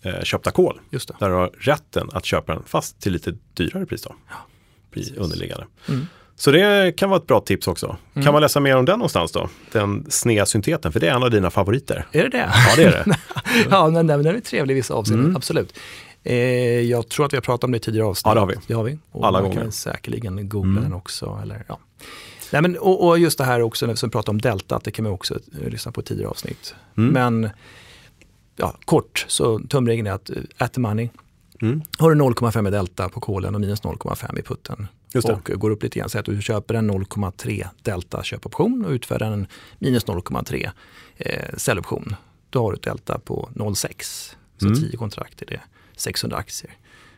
[0.02, 0.80] eh, köpta kol.
[0.90, 1.14] just det.
[1.20, 4.14] Där du har rätten att köpa den fast till lite dyrare pris då.
[4.90, 5.10] precis.
[5.12, 5.66] Pri underliggande.
[5.88, 6.06] Mm.
[6.36, 7.96] Så det kan vara ett bra tips också.
[8.14, 8.24] Mm.
[8.24, 9.48] Kan man läsa mer om den någonstans då?
[9.72, 12.06] Den snea synteten, för det är en av dina favoriter.
[12.12, 12.50] Är det det?
[12.68, 13.16] Ja, det är det.
[13.70, 15.36] ja, men den, den är trevlig i vissa avseenden, Mm.
[15.36, 15.78] absolut.
[16.24, 16.34] Eh,
[16.80, 18.26] jag tror att vi har pratat om det i tidigare avsnitt.
[18.26, 18.54] Ja, det har vi.
[18.66, 18.98] Det har vi.
[19.12, 19.62] Och Alla man gånger.
[19.62, 20.82] kan säkerligen googla Mm.
[20.82, 21.38] den också.
[21.42, 21.78] Eller, ja.
[22.52, 25.02] Nej, men, och, och just det här också, när vi pratar om delta, det kan
[25.02, 26.74] man också eh, lyssna på i tidigare avsnitt.
[26.96, 27.12] Mm.
[27.12, 27.50] Men
[28.56, 31.08] ja, kort, så tumregeln är att eh, at the money,
[31.62, 31.82] Mm.
[31.98, 34.86] har du 0,5 i delta på kolen och minus 0,5 i putten.
[35.24, 39.30] Och går upp lite grann, så att du köper en 0,3 delta köpoption och utfärdar
[39.32, 39.46] en
[39.78, 40.70] minus 0,3
[41.16, 42.16] eh, säljoption.
[42.50, 44.34] Då har du ett delta på 0,6.
[44.58, 44.78] Så Mm.
[44.80, 45.60] 10 kontrakt är det
[45.96, 46.70] 600 aktier.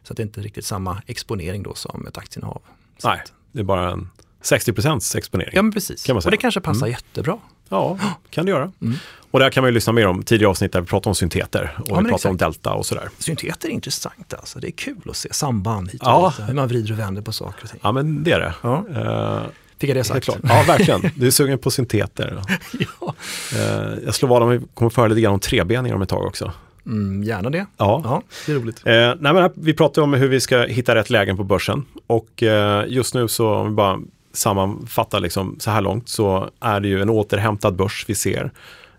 [0.02, 2.60] Så det är inte riktigt samma exponering då som ett aktieinnehav.
[2.98, 3.20] Så Nej,
[3.52, 4.10] det är bara en
[4.42, 5.52] 60% exponering.
[5.54, 6.04] Ja men precis.
[6.04, 6.30] Kan man och säga.
[6.30, 6.90] det kanske passar Mm.
[6.90, 7.38] jättebra.
[7.68, 7.98] Ja,
[8.30, 8.72] kan det göra.
[8.82, 8.96] Mm.
[9.30, 11.76] Och där kan man ju lyssna mer om tidigare avsnitt där vi pratar om synteter
[11.80, 12.38] och men vi pratar om exakt.
[12.54, 13.08] delta och sådär.
[13.18, 14.58] Synteter är intressant alltså.
[14.58, 16.34] Det är kul att se samband hit och Ja.
[16.38, 16.48] dit.
[16.48, 17.80] Hur man vrider och vänder på saker och ting.
[17.82, 18.54] Ja, men det är det.
[18.62, 18.84] Ja.
[18.94, 19.42] Eh,
[19.78, 20.24] Fick jag det sagt?
[20.24, 20.38] klart.
[20.42, 21.10] Ja, verkligen.
[21.16, 22.42] Du är sugen på synteter.
[23.00, 23.14] ja.
[23.54, 26.24] Eh, jag slår vad om vi kommer föra lite grann om trebeningar om ett tag
[26.26, 26.52] också.
[26.86, 27.66] Mm, gärna det.
[27.76, 28.00] Ja.
[28.04, 28.82] Ja, det är roligt.
[28.84, 31.84] Eh, nej, men vi pratar om hur vi ska hitta rätt lägen på börsen.
[32.06, 33.98] Och eh, just nu så, om vi bara
[34.32, 38.50] sammanfattar liksom, så här långt, så är det ju en återhämtad börs vi ser.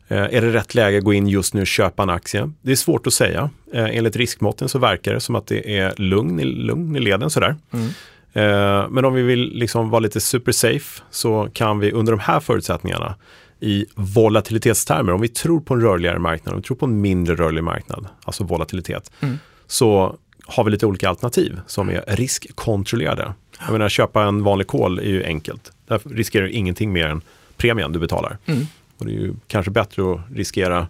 [0.08, 2.52] Eh, är det rätt läge att gå in just nu och köpa en aktie?
[2.62, 3.50] Det är svårt att säga.
[3.74, 7.30] Eh, enligt riskmåtten så verkar det som att det är lugn i, lugn i leden
[7.30, 7.56] sådär.
[7.72, 7.88] Mm.
[8.34, 12.20] Eh, men om vi vill liksom vara lite super safe så kan vi under de
[12.20, 13.16] här förutsättningarna
[13.60, 17.36] i volatilitetstermer, om vi tror på en rörligare marknad, om vi tror på en mindre
[17.36, 19.38] rörlig marknad, alltså volatilitet, Mm.
[19.68, 20.16] så
[20.46, 23.34] har vi lite olika alternativ som är riskkontrollerade.
[23.60, 25.72] Jag menar, köpa en vanlig kol är ju enkelt.
[25.88, 27.22] Där riskerar du ingenting mer än
[27.58, 28.38] premien du betalar.
[28.46, 28.66] Mm.
[28.98, 30.88] Och det är ju kanske bättre att riskera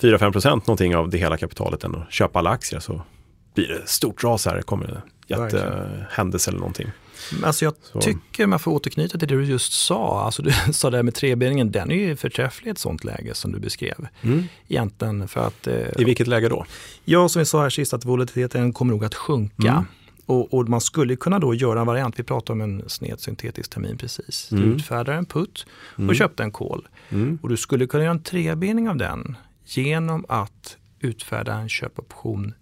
[0.00, 2.80] 4-5% någonting av det hela kapitalet än att köpa alla aktier.
[2.80, 3.02] Så
[3.54, 6.88] blir det stort ras här, kommer jättehändelse eller någonting.
[7.44, 8.00] Alltså jag Så.
[8.00, 11.14] tycker, man får återknyta till det du just sa, alltså du sa det här med
[11.14, 14.08] trebeningen, den är ju förträfflig i ett sånt läge som du beskrev.
[14.68, 16.66] Egentligen för att, eh, I vilket läge då?
[17.04, 19.68] ja som vi sa här sist, att volatiliteten kommer nog att sjunka.
[19.72, 19.84] Mm.
[20.26, 23.70] Och, och man skulle kunna då göra en variant, vi pratade om en sned syntetisk
[23.70, 24.48] termin precis.
[24.50, 24.72] Du Mm.
[24.72, 26.14] utfärdar en putt och Mm.
[26.14, 26.88] köpte en kol.
[27.10, 27.38] Mm.
[27.42, 32.54] Och du skulle kunna göra en trebening av den genom att utfärda en köpoption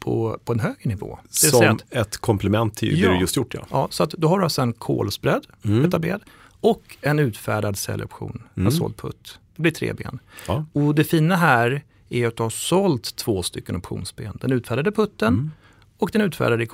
[0.00, 1.18] på, på en högre nivå.
[1.30, 3.08] Som att, ett komplement till Ja.
[3.08, 3.66] det du just gjort ja.
[3.70, 5.84] ja, så att då har du alltså en kolspread Mm.
[5.84, 6.20] etablerad
[6.60, 8.66] och en utfärdad säljoption, Mm.
[8.66, 9.38] en såld putt.
[9.56, 10.18] Det blir tre ben.
[10.46, 10.64] ja.
[10.72, 14.38] Och det fina här är att du har sålt två stycken optionsben.
[14.40, 15.50] Den utfärdade putten Mm.
[15.98, 16.66] och den utfärdade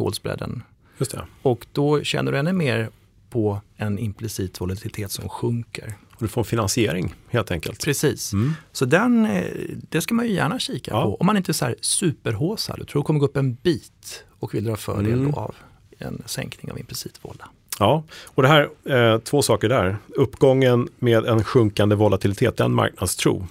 [1.11, 1.25] det.
[1.43, 2.91] Och då känner du ännu mer
[3.31, 5.95] på en implicit volatilitet som sjunker.
[6.17, 7.85] Och du får en finansiering helt enkelt.
[7.85, 8.33] Precis.
[8.33, 8.53] Mm.
[8.73, 9.45] Så den, eh,
[9.91, 11.03] det ska man ju gärna kika Ja.
[11.03, 11.17] på.
[11.17, 14.25] Om man inte är så här superhåsad, du tror det kommer gå upp en bit
[14.39, 15.35] och vill dra fördel Mm.
[15.35, 15.55] av
[15.99, 17.49] en sänkning av implicit vola.
[17.79, 19.97] Ja, och det här, eh, två saker där.
[20.09, 23.47] Uppgången med en sjunkande volatilitet, den marknadstro.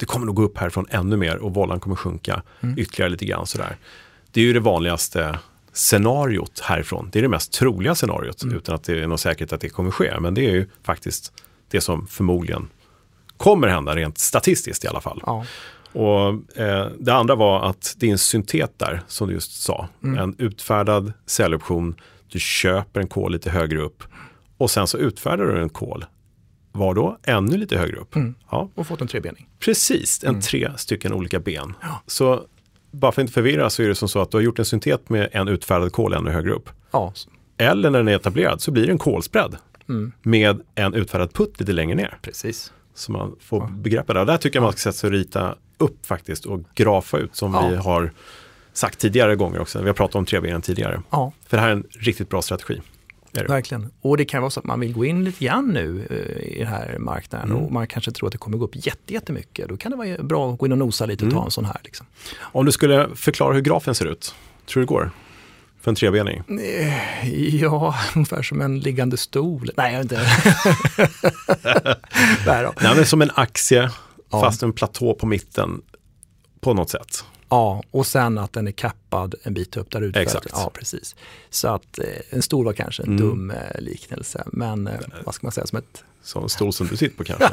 [0.00, 2.78] Det kommer nog gå upp härifrån ännu mer och volan kommer sjunka Mm.
[2.78, 3.76] ytterligare lite grann sådär.
[4.30, 5.38] Det är ju det vanligaste
[5.72, 7.08] scenariot härifrån.
[7.12, 8.56] Det är det mest troliga scenariot Mm.
[8.56, 10.20] utan att det är någon säkerhet att det kommer ske.
[10.20, 11.32] Men det är ju faktiskt
[11.70, 12.68] det som förmodligen
[13.36, 15.22] kommer hända rent statistiskt i alla fall.
[15.26, 15.44] Ja.
[15.92, 19.88] Och eh, Det andra var att det är en syntet där, som du just sa.
[20.04, 20.18] Mm.
[20.18, 21.94] En utfärdad säljoption,
[22.28, 24.02] du köper en call lite högre upp
[24.56, 26.04] och sen så utfärdar du en call.
[26.72, 27.18] Var då?
[27.22, 28.16] Ännu lite högre upp.
[28.16, 28.34] Mm.
[28.50, 29.48] Ja, Och fått en trebening.
[29.58, 31.74] precis, en tre stycken olika ben.
[31.82, 32.02] Ja.
[32.06, 32.42] Så
[32.90, 34.64] bara för att inte förvirra så är det som så att du har gjort en
[34.64, 36.70] syntet med en utfärdad call ännu högre upp.
[36.90, 37.12] Ja,
[37.58, 39.56] Eller när den är etablerad så blir det en call-spread
[39.88, 40.12] mm.
[40.22, 42.18] med en utfärdad putt lite längre ner.
[42.22, 42.72] precis.
[42.94, 43.68] Så man får Ja.
[43.76, 44.20] begreppa det.
[44.20, 47.36] Och Där tycker jag man ska sätta sig och rita upp faktiskt och grafa ut
[47.36, 47.68] som Ja.
[47.68, 48.12] vi har
[48.72, 49.80] sagt tidigare gånger också.
[49.80, 51.02] Vi har pratat om trebenen tidigare.
[51.10, 52.80] Ja, För det här är en riktigt bra strategi.
[53.48, 53.90] Verkligen.
[54.00, 56.58] Och det kan vara så att man vill gå in lite grann nu eh, i
[56.58, 57.62] den här marknaden Mm.
[57.62, 59.68] och man kanske tror att det kommer gå upp jätte, jättemycket.
[59.68, 61.44] Då kan det vara bra att gå in och nosa lite och ta Mm.
[61.44, 61.76] en sån här.
[61.84, 62.06] Liksom.
[62.40, 64.34] Om du skulle förklara hur grafen ser ut,
[64.66, 65.10] tror du det går?
[65.80, 66.42] För en trebening?
[66.60, 67.28] Eh,
[67.60, 69.70] Ja, ungefär som en liggande stol.
[69.76, 70.20] Nej, jag inte.
[72.80, 73.90] Nej, men som en aktie,
[74.30, 74.40] Ja.
[74.40, 75.80] fast en platå på mitten
[76.60, 77.24] på något sätt.
[77.48, 80.20] Ja, och sen att den är kappad en bit upp där ute.
[80.20, 80.46] Exakt.
[80.52, 81.16] Ja, precis.
[81.50, 83.20] Så att eh, en stol var kanske en Mm.
[83.20, 86.86] dum eh, liknelse, men eh, vad ska man säga, som ett Som en stol som
[86.86, 87.48] du sitter på kanske.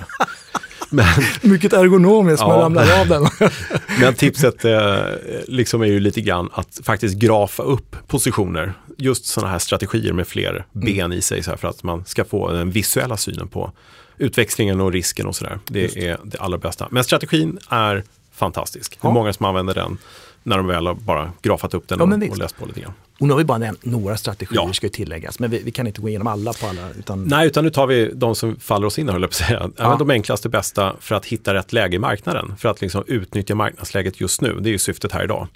[0.90, 1.06] men,
[1.42, 2.62] mycket ergonomiskt, man Ja.
[2.66, 3.28] ramlar av den.
[4.00, 5.04] men tipset eh,
[5.48, 8.74] liksom är ju lite grann att faktiskt grafa upp positioner.
[8.98, 12.26] Just sådana här strategier med fler ben i sig så här, för att man ska
[12.26, 13.72] få den visuella synen på
[14.18, 15.60] utväxlingen och risken och sådär.
[15.70, 16.88] Just Det är det allra bästa.
[16.92, 18.04] Men strategin är
[18.36, 18.98] fantastisk.
[19.02, 19.12] Ja.
[19.12, 19.98] många som använder den
[20.46, 22.80] när de väl har bara grafat upp den Ja, men och, och läst på lite
[22.80, 22.94] grann.
[23.20, 24.74] Och nu har vi bara nämnt några strategier, Ja.
[24.74, 26.90] ska ju tilläggas, men vi, vi kan inte gå igenom alla på alla.
[27.00, 29.48] Utan, Nej, utan nu tar vi de som faller oss in, höll jag på att
[29.48, 29.70] säga.
[29.78, 29.96] Ja.
[30.00, 32.54] De enklaste, bästa för att hitta rätt läge i marknaden.
[32.58, 34.60] För att liksom utnyttja marknadsläget just nu.
[34.60, 35.48] Det är ju syftet här idag.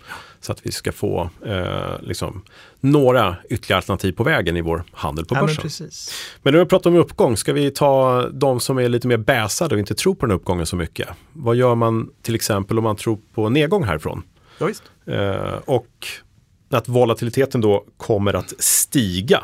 [0.42, 2.42] Så att vi ska få eh, liksom,
[2.80, 5.62] några ytterligare alternativ på vägen i vår handel på ja, men börsen.
[5.62, 6.14] precis.
[6.44, 7.38] Men nu har vi pratat om uppgång.
[7.38, 10.66] Ska vi ta de som är lite mer bäsade och inte tror på den uppgången
[10.66, 11.08] så mycket?
[11.34, 14.24] Vad gör man till exempel om man tror på nedgång härifrån?
[14.60, 14.84] Ja, visst.
[15.06, 16.08] Eh, och
[16.70, 19.44] att volatiliteten då kommer att stiga.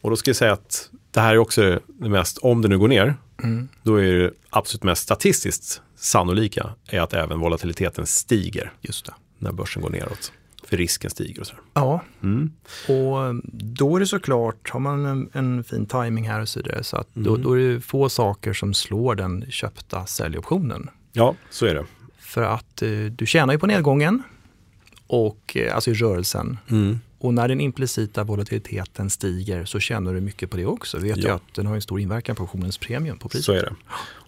[0.00, 2.78] Och då ska jag säga att det här är också det mest, om det nu
[2.78, 3.68] går ner, Mm.
[3.82, 9.12] då är det absolut mest statistiskt sannolika är att även volatiliteten stiger Just det.
[9.38, 10.32] när börsen går neråt.
[10.64, 11.54] För risken stiger och så.
[11.74, 12.52] Ja, Mm.
[12.88, 16.84] och då är det såklart, har man en, en fin timing här och så vidare,
[16.84, 17.42] så att då, Mm.
[17.42, 20.90] då är det få saker som slår den köpta säljoptionen.
[21.12, 21.84] Ja, så är det.
[22.32, 24.22] För att eh, du tjänar ju på nedgången,
[25.06, 26.58] och, eh, alltså i rörelsen.
[26.70, 27.00] Mm.
[27.18, 30.98] Och när den implicita volatiliteten stiger så tjänar du mycket på det också.
[30.98, 31.34] Vi vet ju Ja.
[31.34, 33.44] att den har en stor inverkan på optionens premium på priset.
[33.44, 33.74] Så är det.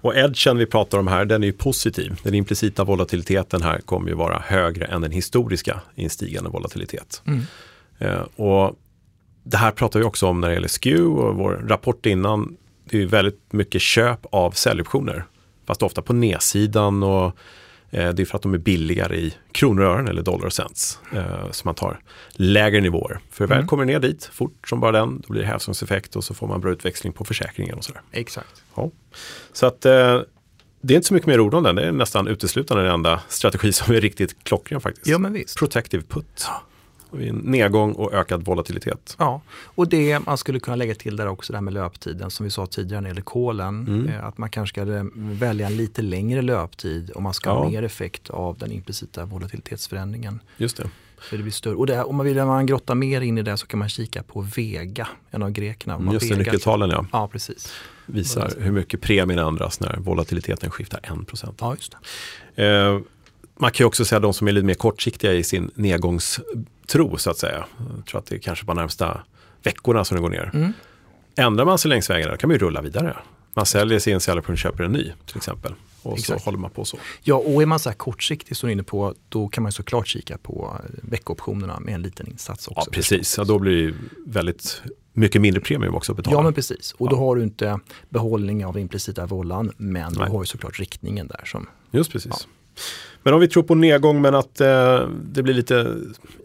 [0.03, 2.21] Och edgen vi pratar om här, den är ju positiv.
[2.23, 7.23] Den implicita volatiliteten här kommer ju vara högre än den historiska i en stigande volatilitet.
[7.27, 7.41] Mm.
[7.99, 8.77] Eh, och
[9.43, 12.57] det här pratar vi också om när det gäller SKEW och vår rapport innan.
[12.91, 15.25] Det är ju väldigt mycket köp av säljoptioner.
[15.67, 17.37] Fast ofta på nedsidan och
[17.99, 20.99] det är för att de är billigare i kronor och ören eller dollar och cents.
[21.13, 22.01] Eh, så man tar
[22.33, 23.19] lägre nivåer.
[23.31, 23.69] För väl Mm.
[23.69, 26.61] kommer ner dit fort som bara den, då blir det hävstångseffekt och så får man
[26.61, 28.03] bra utväxling på försäkringen och sådär.
[28.13, 28.63] Exakt.
[28.75, 28.91] Ja.
[29.53, 30.21] Så att eh,
[30.81, 31.75] det är inte så mycket mer ord om den.
[31.77, 35.07] Det är nästan uteslutande den enda strategi som är riktigt klockren faktiskt.
[35.07, 35.59] Ja, men visst.
[35.59, 36.47] Protective put.
[36.47, 36.55] En
[37.33, 39.17] nedgång och ökad volatilitet.
[39.19, 42.45] Ja, och det man skulle kunna lägga till där också, det här med löptiden som
[42.45, 43.87] vi sa tidigare när det gäller kolen.
[43.89, 44.09] Mm.
[44.09, 47.71] eh, Att man kanske ska välja en lite längre löptid om man ska ha Ja.
[47.71, 50.41] mer effekt av den implicita volatilitetsförändringen.
[50.57, 50.91] Just det.
[51.19, 51.75] För det blir större.
[51.75, 54.23] Och här, om man vill man grotta mer in i det så kan man kika
[54.23, 55.99] på Vega, en av grekerna.
[55.99, 57.07] Man Just det, nyckeltalen ja.
[57.13, 57.73] Ja, precis.
[58.07, 61.55] Visar hur mycket premien ändras när volatiliteten skiftar 1%.
[61.61, 61.97] Ja, just
[62.55, 62.67] det.
[62.67, 63.01] Eh,
[63.57, 65.71] man kan ju också säga de som är lite mer kortsiktiga i sin
[66.93, 67.67] nedgångstro så att säga.
[67.97, 69.21] Jag tror att det är kanske bara närmsta
[69.63, 70.51] veckorna som det går ner.
[70.55, 70.73] Mm.
[71.37, 73.17] Ändrar man sig längs vägen då kan man ju rulla vidare.
[73.55, 75.75] Man säljer sin säljoption och köper en ny till exempel.
[76.03, 76.41] Och Exakt.
[76.41, 76.99] så håller man på så.
[77.23, 79.73] Ja, och är man så här kortsiktig som du är inne på, då kan man
[79.73, 82.81] såklart kika på veckooptionerna med en liten insats också.
[82.81, 83.39] Ja, precis.
[83.39, 83.95] Ja, då blir det
[84.27, 86.37] väldigt mycket mindre premium också att betala.
[86.37, 86.93] Ja, men precis.
[86.99, 87.21] Och då Ja.
[87.21, 90.31] har du inte behållning av implicita vållan, men du Nej.
[90.31, 91.45] har ju såklart riktningen där.
[91.45, 92.47] Som, Just precis.
[93.25, 95.97] Men om vi tror på nedgång men att eh, det blir lite,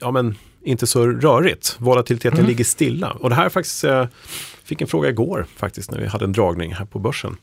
[0.02, 1.76] ja men inte så rörigt.
[1.80, 2.50] Volatiliteten Mm.
[2.50, 3.12] ligger stilla.
[3.12, 4.06] Och det här är faktiskt, eh,
[4.64, 7.38] fick en fråga igår faktiskt när vi hade en dragning här på börsen.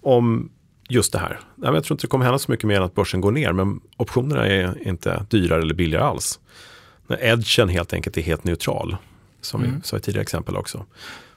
[0.00, 0.50] Om
[0.88, 1.40] just det här.
[1.56, 3.52] Jag tror inte det kommer hända så mycket mer än att börsen går ner.
[3.52, 6.40] Men optionerna är inte dyrare eller billigare alls.
[7.06, 8.96] När edgen helt enkelt är helt neutral.
[9.40, 9.76] Som Mm.
[9.76, 10.84] vi sa i tidigare exempel också.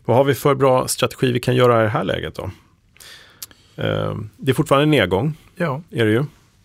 [0.06, 2.44] Vad har vi för bra strategi vi kan göra i det här läget då?
[3.76, 6.24] Eh, det är fortfarande en nedgång ja, är det ju.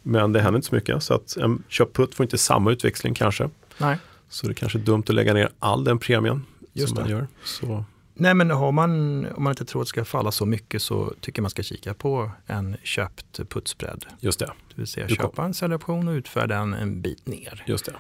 [0.09, 1.03] Men det händer inte så mycket.
[1.03, 3.51] Så att en köp-put får inte samma utväxling kanske.
[3.79, 3.99] nej.
[4.29, 6.43] Så det är kanske är dumt att lägga ner all den premien
[6.73, 7.11] Just som man det.
[7.13, 7.27] gör.
[7.45, 7.85] Så
[8.15, 8.91] Nej men har man,
[9.27, 11.95] om man inte tror att det ska falla så mycket så tycker man ska kika
[11.95, 14.05] på en köpt putsbredd.
[14.21, 14.47] Just det.
[14.47, 17.63] Det vill säga Du köpa en säljoption och utfärda den en bit ner.
[17.67, 17.93] Just det.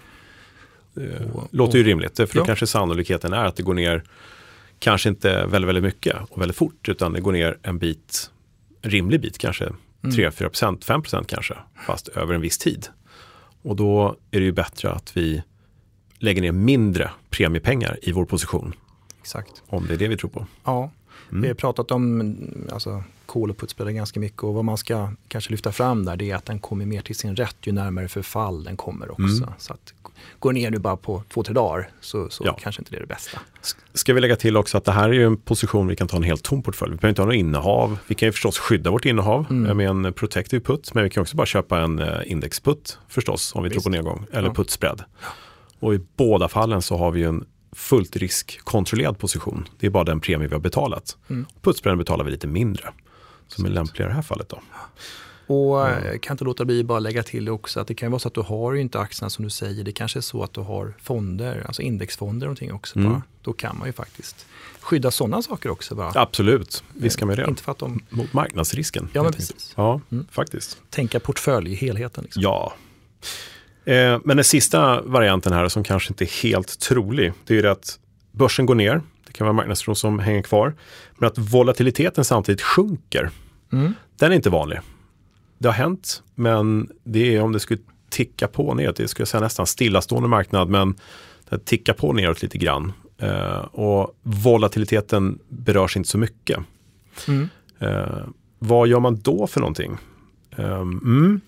[0.94, 2.44] Det Och- låter ju rimligt, för då Ja.
[2.44, 4.02] kanske sannolikheten är att det går ner,
[4.78, 8.30] kanske inte väldigt, väldigt mycket och väldigt fort, utan det går ner en bit,
[8.82, 9.72] en rimlig bit, kanske
[10.04, 10.16] Mm.
[10.16, 11.54] 3-4 procent, 5 procent kanske,
[11.86, 12.86] fast över en viss tid.
[13.62, 15.42] Och då är det ju bättre att vi
[16.18, 18.74] lägger ner mindre premiepengar i vår position,
[19.20, 19.62] Exakt.
[19.66, 20.46] om det är det vi tror på.
[20.64, 20.90] Ja,
[21.30, 21.42] Mm.
[21.42, 23.02] vi har pratat om mm, alltså,
[23.36, 26.36] kol och putsbrädor ganska mycket och vad man ska kanske lyfta fram där det är
[26.36, 29.22] att den kommer mer till sin rätt ju närmare förfall den kommer också.
[29.44, 29.50] Mm.
[29.58, 29.94] Så att
[30.38, 32.58] går ner nu bara på två, tre dagar så, så Ja.
[32.62, 33.38] kanske inte det är det bästa.
[33.94, 36.16] Ska vi lägga till också att det här är ju en position vi kan ta
[36.16, 36.90] en helt tom portfölj.
[36.90, 37.98] Vi behöver inte ha något innehav.
[38.06, 39.76] Vi kan ju förstås skydda vårt innehav Mm.
[39.76, 43.62] med en protective put, men vi kan också bara köpa en eh, indexput förstås om
[43.62, 43.82] vi Visst.
[43.82, 44.54] tror på nedgång, eller Ja.
[44.54, 45.02] putsbredd.
[45.80, 49.68] Och i båda fallen så har vi ju en fullt riskkontrollerad position.
[49.80, 51.16] Det är bara den premie vi har betalat.
[51.30, 51.46] Mm.
[51.62, 52.88] Putsbredden betalar vi lite mindre,
[53.48, 53.74] som är Sant.
[53.74, 54.48] lämpligare i det här fallet.
[54.48, 54.60] Då.
[55.54, 58.28] Och eh, kan inte låta bli bara lägga till också att det kan vara så
[58.28, 59.84] att du har ju inte aktierna som du säger.
[59.84, 62.98] Det kanske är så att du har fonder, alltså indexfonder och någonting också.
[62.98, 63.12] Mm.
[63.12, 63.22] Bara.
[63.42, 64.46] Då kan man ju faktiskt
[64.80, 65.94] skydda sådana saker också.
[65.94, 66.12] Bara.
[66.22, 67.46] Absolut, visst kan vi det.
[67.48, 69.08] Inte för att de, Mot marknadsrisken.
[69.12, 69.72] ja men precis.
[69.76, 70.26] Ja, Mm.
[70.30, 70.78] faktiskt.
[70.90, 72.24] Tänka portfölj, helheten.
[72.24, 72.42] Liksom.
[72.42, 72.74] Ja.
[73.84, 77.68] Eh, men den sista varianten här som kanske inte är helt trolig, det är ju
[77.68, 77.98] att
[78.32, 79.02] börsen går ner,
[79.36, 80.74] kan vara marknadsron som hänger kvar,
[81.18, 83.30] men att volatiliteten samtidigt sjunker.
[83.72, 83.94] Mm.
[84.18, 84.80] Den är inte vanlig.
[85.58, 89.28] Det har hänt, men det är om det skulle ticka på neråt, det skulle jag
[89.28, 90.94] säga nästan stillastående marknad, men
[91.48, 92.92] det tickar på neråt lite grann.
[93.18, 96.58] Eh, och volatiliteten berörs inte så mycket.
[97.28, 97.48] Mm.
[97.78, 98.24] Eh,
[98.58, 99.96] vad gör man då för någonting?
[100.56, 101.40] Ehm, mm.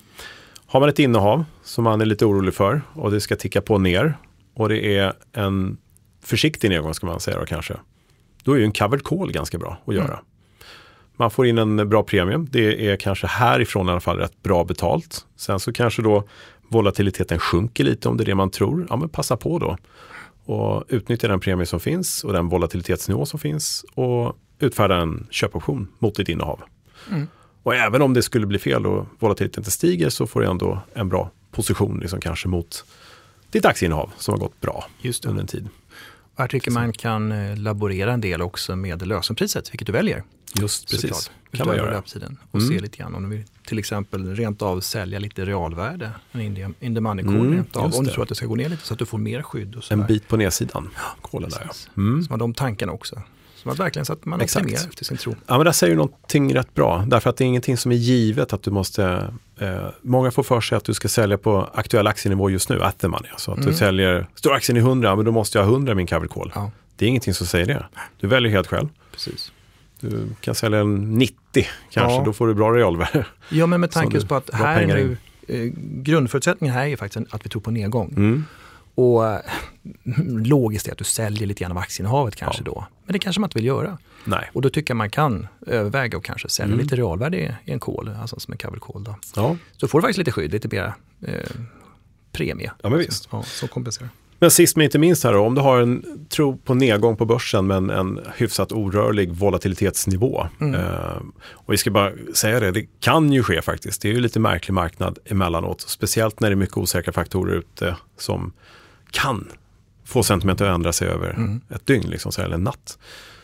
[0.67, 3.79] Har man ett innehav som man är lite orolig för och det ska ticka på
[3.79, 4.19] ner
[4.55, 5.77] och det är en
[6.21, 7.75] försiktig nedgång ska man säga då kanske.
[8.43, 10.21] Då är ju en covered call ganska bra att göra.
[11.17, 12.47] Man får in en bra premie.
[12.51, 15.27] Det är kanske härifrån i alla fall rätt bra betalt.
[15.37, 16.25] Sen så kanske då
[16.69, 18.87] volatiliteten sjunker lite om det är det man tror.
[18.91, 19.77] Ja men passa på då.
[20.45, 25.89] Och utnyttja den premie som finns och den volatilitetsnivå som finns och utfärda en köpoption
[25.99, 26.61] mot ditt innehav.
[27.11, 27.27] Mm.
[27.63, 30.81] Och även om det skulle bli fel och volatiliteten inte stiger så får du ändå
[30.95, 32.85] en bra position liksom kanske mot
[33.51, 35.29] ditt aktieinnehav som har gått bra Just det.
[35.29, 35.69] under en tid.
[36.39, 40.23] Här tycker man kan eh, laborera en del också med lösenpriset, vilket du väljer.
[40.61, 41.91] Just precis, såklart, kan man göra.
[41.91, 42.37] löptiden.
[42.51, 42.69] Och Mm.
[42.77, 46.75] se lite grann om du vill till exempel rent av sälja lite realvärde, en in
[46.81, 47.95] in money call Mm, rent av.
[47.95, 49.77] Om du tror att det ska gå ner lite så att du får mer skydd.
[49.91, 50.89] En bit på nedsidan,
[51.23, 51.73] kolen där ja.
[52.03, 52.23] Mm.
[52.23, 53.23] Så man har de tankarna också.
[53.69, 54.65] Så att verkligen så att man Exakt.
[54.65, 55.35] optimerar efter sin tro.
[55.47, 57.05] Ja, men där säger du någonting rätt bra.
[57.07, 59.31] Därför att det är ingenting som är givet att du måste...
[59.59, 62.99] Eh, många får för sig att du ska sälja på aktuell aktienivå just nu, at
[62.99, 63.31] the money.
[63.31, 63.71] Alltså att Mm.
[63.71, 66.31] du säljer, står aktien i 100, men då måste jag ha 100 i min covered
[66.31, 66.53] call.
[66.55, 67.87] Ja, Det är ingenting som säger det.
[68.21, 68.89] Du väljer helt själv.
[69.13, 69.53] precis.
[70.01, 72.23] Du kan sälja en 90 kanske, Ja.
[72.25, 73.25] då får du bra realvärde.
[73.49, 75.17] Ja, men med tanke på att här nu,
[75.49, 78.09] eh, grundförutsättningen här är ju faktiskt att vi tror på nedgång.
[78.17, 78.45] Mm.
[78.99, 79.41] Och eh,
[80.45, 82.87] logiskt är att du säljer lite grann av aktieinnehavet kanske då.
[83.05, 83.99] Men det kanske man inte vill göra.
[84.25, 84.51] Nej.
[84.53, 86.85] Och då tycker jag man kan överväga och kanske sälja Mm.
[86.85, 89.05] lite realvärde i i en call, alltså som en covered.
[89.05, 89.17] Då.
[89.37, 89.57] Ja.
[89.77, 90.95] Så får du faktiskt lite skydd, lite mer
[91.27, 91.35] eh,
[92.33, 92.73] premie.
[92.83, 93.29] ja, men visst.
[93.33, 94.11] Ja, som kompenserar.
[94.41, 97.25] Men sist men inte minst här då, om du har en tro på nedgång på
[97.25, 100.47] börsen men en hyfsat orörlig volatilitetsnivå.
[100.61, 100.75] Mm.
[100.75, 101.17] Eh,
[101.51, 104.03] och vi ska bara säga det, det kan ju ske faktiskt.
[104.03, 105.81] Det är ju lite märklig marknad emellanåt.
[105.81, 108.53] Speciellt när det är mycket osäkra faktorer ute som
[109.11, 109.49] kan
[110.05, 111.61] få sentimentet att ändra sig över Mm.
[111.71, 112.99] ett dygn, liksom, så här, eller en natt.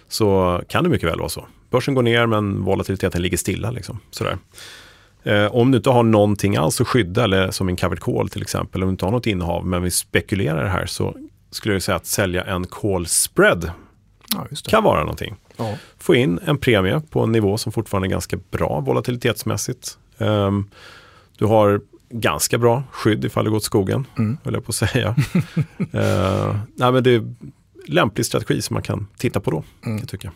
[0.08, 1.46] Så kan det mycket väl vara så.
[1.70, 3.70] Börsen går ner men volatiliteten ligger stilla.
[3.70, 4.38] Liksom, sådär.
[5.22, 8.42] Eh, om du inte har någonting alls att skydda, eller som en covered call till
[8.42, 11.16] exempel, om du inte har något innehav, men vi spekulerar här, så
[11.50, 13.70] skulle jag säga att sälja en call spread
[14.32, 15.36] Ja, kan vara någonting.
[15.56, 15.74] Ja.
[15.98, 19.98] Få in en premie på en nivå som fortfarande är ganska bra volatilitetsmässigt.
[20.18, 20.70] Ehm,
[21.38, 21.80] du har
[22.20, 24.36] ganska bra skydd ifall det går åt skogen, Mm.
[24.44, 25.08] höll jag på att säga.
[25.94, 27.36] uh, nej, men det är en
[27.86, 29.98] lämplig strategi som man kan titta på då, kan Mm.
[30.00, 30.32] jag tycka.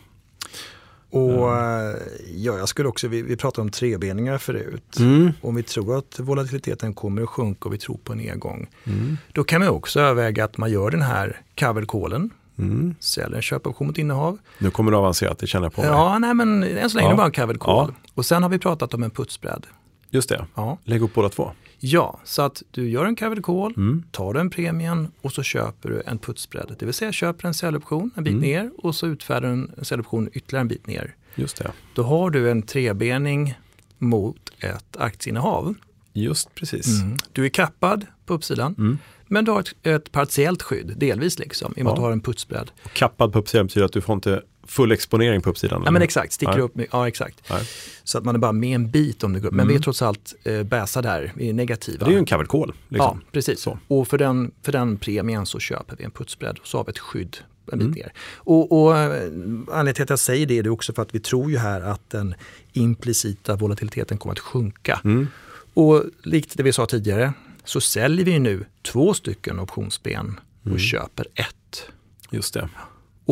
[1.11, 1.95] Och eh,
[2.35, 4.99] ja, jag skulle också, vi, vi pratade om trebeningar förut.
[4.99, 5.31] Mm.
[5.41, 9.17] Om vi tror att volatiliteten kommer att sjunka och vi tror på en nedgång, Mm.
[9.33, 12.95] då kan man också överväga att man gör den här covered callen, Mm.
[12.99, 14.37] säljer en köpoption mot innehav.
[14.59, 15.89] Nu kommer det avancerat, det känner jag på mig.
[15.89, 17.11] Ja, nej men än så länge Ja.
[17.11, 17.87] det bara en covered call.
[18.03, 18.09] Ja.
[18.13, 19.67] Och sen har vi pratat om en putsbredd.
[20.09, 20.77] Just det, Ja.
[20.83, 21.51] lägg upp båda två.
[21.79, 24.03] Ja, så att du gör en covered call, Mm.
[24.11, 26.75] tar den premien och så köper du en putsbredd.
[26.79, 28.41] Det vill säga köper en säljoption en bit Mm.
[28.41, 31.15] ner och så utfärdar du en säljoption ytterligare en bit ner.
[31.35, 33.53] Just det, Då har du en trebening
[33.97, 35.75] mot ett aktieinnehav.
[36.13, 37.01] just precis.
[37.01, 37.17] Mm.
[37.33, 38.97] Du är kappad på uppsidan, Mm.
[39.27, 41.93] men du har ett, ett partiellt skydd, delvis liksom, i och med Ja.
[41.93, 42.71] att du har en putsbredd.
[42.83, 45.81] Och kappad på uppsidan betyder att du får inte full exponering på uppsidan.
[45.85, 46.61] Ja men exakt, sticker Nej.
[46.61, 46.75] upp.
[46.75, 47.41] med- Ja exakt.
[47.49, 47.63] Nej.
[48.03, 49.51] Så att man är bara med en bit om det går.
[49.51, 49.67] Men Mm.
[49.67, 52.05] vi är trots allt eh, bäsa där, vi är negativa.
[52.05, 52.73] Det är ju en covered call.
[52.89, 53.19] Liksom.
[53.23, 53.59] Ja, precis.
[53.61, 53.79] Så.
[53.87, 56.89] Och för den, för den premien så köper vi en putsbredd och så har vi
[56.89, 57.37] ett skydd
[57.71, 57.91] en bit Mm.
[57.99, 58.13] ner.
[58.35, 61.51] Och, och eh, anledningen till att jag säger det är också för att vi tror
[61.51, 62.35] ju här att den
[62.73, 65.01] implicita volatiliteten kommer att sjunka.
[65.03, 65.27] Mm.
[65.73, 70.79] Och likt det vi sa tidigare så säljer vi nu två stycken optionsben och Mm.
[70.79, 71.83] köper ett.
[72.31, 72.69] Just det.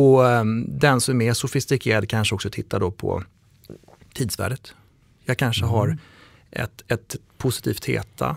[0.00, 3.22] Och ehm, den som är sofistikerad kanske också tittar då på
[4.14, 4.74] tidsvärdet.
[5.24, 5.74] Jag kanske Mm.
[5.74, 5.98] har
[6.50, 8.36] ett, ett positivt theta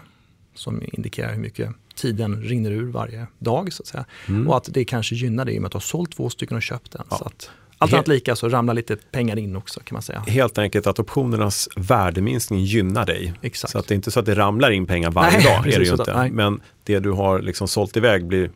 [0.55, 3.73] som indikerar hur mycket tiden rinner ur varje dag.
[3.73, 4.05] så att säga.
[4.47, 6.57] Och att det kanske gynnar det i och med att du har sålt två stycken
[6.57, 7.01] och köpt en.
[7.01, 7.07] Mm.
[7.11, 7.17] Ja.
[7.17, 10.19] Så att, allt annat lika så ramlar lite pengar in också kan man säga.
[10.27, 13.33] Helt enkelt att optionernas värdeminskning gynnar dig.
[13.41, 13.71] Exakt.
[13.71, 15.67] Så att det är inte så att det ramlar in pengar varje Nej, dag.
[15.73, 16.29] Är det ju inte.
[16.31, 18.49] Men det du har liksom sålt iväg blir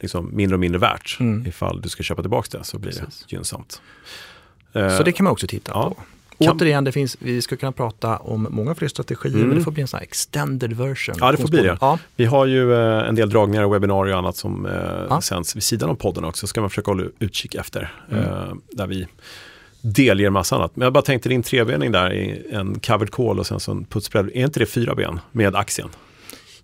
[0.00, 1.18] liksom mindre och mindre värt.
[1.46, 3.04] Ifall du ska köpa tillbaka det så blir Mm.
[3.04, 3.26] Precis.
[3.30, 3.80] det gynnsamt.
[4.72, 5.88] Så Eh, det kan man också titta ja.
[5.90, 5.94] på.
[6.44, 9.48] Kan- Återigen, det finns, vi ska kunna prata om många fler strategier, Mm.
[9.48, 11.14] men det får bli en sån här extended version.
[11.20, 11.78] Ja, det får bli det.
[11.80, 14.72] Ja, Vi har ju eh, en del dragningar och webbinarier och annat som eh,
[15.10, 15.20] Ja.
[15.20, 16.46] sänds vid sidan av podden också.
[16.46, 17.92] ska man försöka hålla utkik efter.
[18.10, 18.24] Mm.
[18.24, 19.06] Eh, där vi
[19.80, 20.76] delger massa annat.
[20.76, 23.84] Men jag bara tänkte din trebening där i en covered call och sen så en
[23.84, 24.26] putsbredd.
[24.34, 25.88] Är inte det fyra ben med aktien?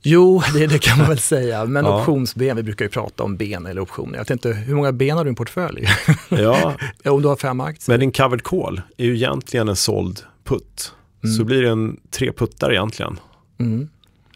[0.03, 1.65] Jo, det, det kan man väl säga.
[1.65, 2.01] Men Ja.
[2.01, 4.19] optionsben, vi brukar ju prata om ben eller optioner.
[4.19, 5.87] Jag inte, hur många ben har du i en portfölj?
[6.29, 6.75] Ja,
[7.05, 7.93] om du har fem aktier?
[7.93, 10.93] men din covered call är ju egentligen en såld putt.
[11.39, 13.21] Så blir det en tre puttar egentligen.
[13.61, 13.89] Mm.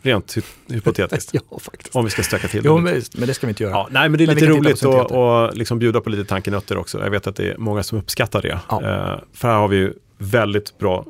[0.02, 1.30] Rent hy- hypotetiskt.
[1.50, 1.96] Ja, faktiskt.
[1.96, 3.72] Om vi ska stöka till det Jo, men, men det ska vi inte göra.
[3.72, 6.76] Ja, nej, men det är Men lite roligt att och liksom bjuda på lite tankenötter
[6.76, 6.98] också.
[7.02, 8.60] Jag vet att det är många som uppskattar det.
[8.68, 8.82] Ja.
[8.82, 11.04] Eh, för här har vi ju väldigt bra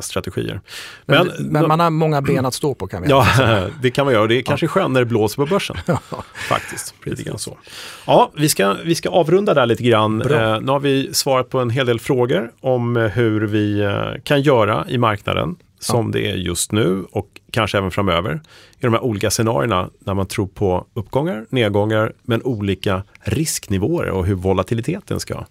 [0.00, 0.60] strategier.
[1.06, 3.26] Men, men, man har många ben att stå på kan vi Ja,
[3.82, 4.26] det kan man göra.
[4.26, 5.76] Det är kanske skönt när det blåser på börsen.
[6.48, 7.58] Faktiskt, lite grann så.
[8.06, 10.22] Ja, vi ska, vi ska avrunda där lite grann.
[10.22, 14.22] Eh, nu har vi svarat på en hel del frågor om eh, hur vi eh,
[14.24, 18.40] kan göra i marknaden som det är just nu och kanske även framöver.
[18.78, 24.26] I de här olika scenarierna när man tror på uppgångar, nedgångar men olika risknivåer och
[24.26, 25.44] hur volatiliteten ska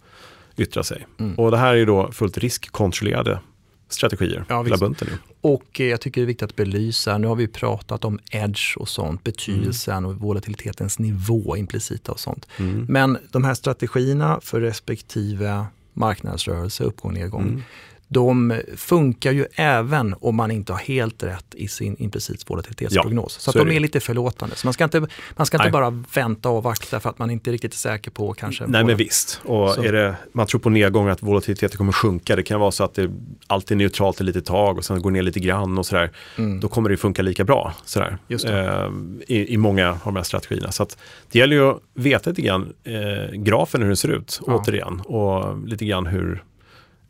[0.57, 1.05] yttra sig.
[1.19, 1.35] Mm.
[1.35, 3.39] Och det här är ju då fullt riskkontrollerade
[3.95, 5.07] strategier, Ja, hela bunten.
[5.41, 8.77] Och eh, jag tycker det är viktigt att belysa, nu har vi pratat om edge
[8.77, 12.47] och sånt, betydelsen och volatilitetens nivå implicita och sånt.
[12.57, 12.85] Mm.
[12.89, 17.61] Men de här strategierna för respektive marknadsrörelse, uppgång och nedgång, Mm.
[18.07, 23.33] De funkar ju även om man inte har helt rätt i sin implicit volatilitetsprognos.
[23.33, 23.75] så så är de det.
[23.75, 24.55] är lite förlåtande.
[24.55, 25.71] Så man ska inte, man ska inte Nej.
[25.71, 28.67] bara vänta och avvakta för att man inte riktigt är säker på kanske.
[28.67, 29.83] Nej men visst, och Så.
[29.83, 32.35] är det, man tror på nedgång att volatiliteten kommer sjunka.
[32.35, 33.11] Det kan vara så att det
[33.47, 36.11] alltid är neutralt ett litet tag och sen går ner lite grann och sådär.
[36.37, 36.59] Mm.
[36.59, 38.89] Då kommer det funka lika bra sådär, eh,
[39.27, 40.71] i, i många av de här strategierna.
[40.71, 40.97] Så att
[41.31, 44.53] det gäller ju att veta lite grann eh, grafen hur den ser ut, Ja.
[44.55, 44.99] återigen.
[45.01, 46.43] Och lite grann hur,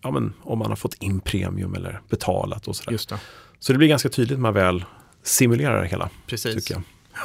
[0.05, 2.91] ja, men, om man har fått in premium eller betalat och sådär.
[2.91, 3.19] Just det.
[3.59, 4.85] Så det blir ganska tydligt när man väl
[5.23, 6.09] simulerar det hela.
[6.27, 6.55] Precis.
[6.55, 6.81] Tycker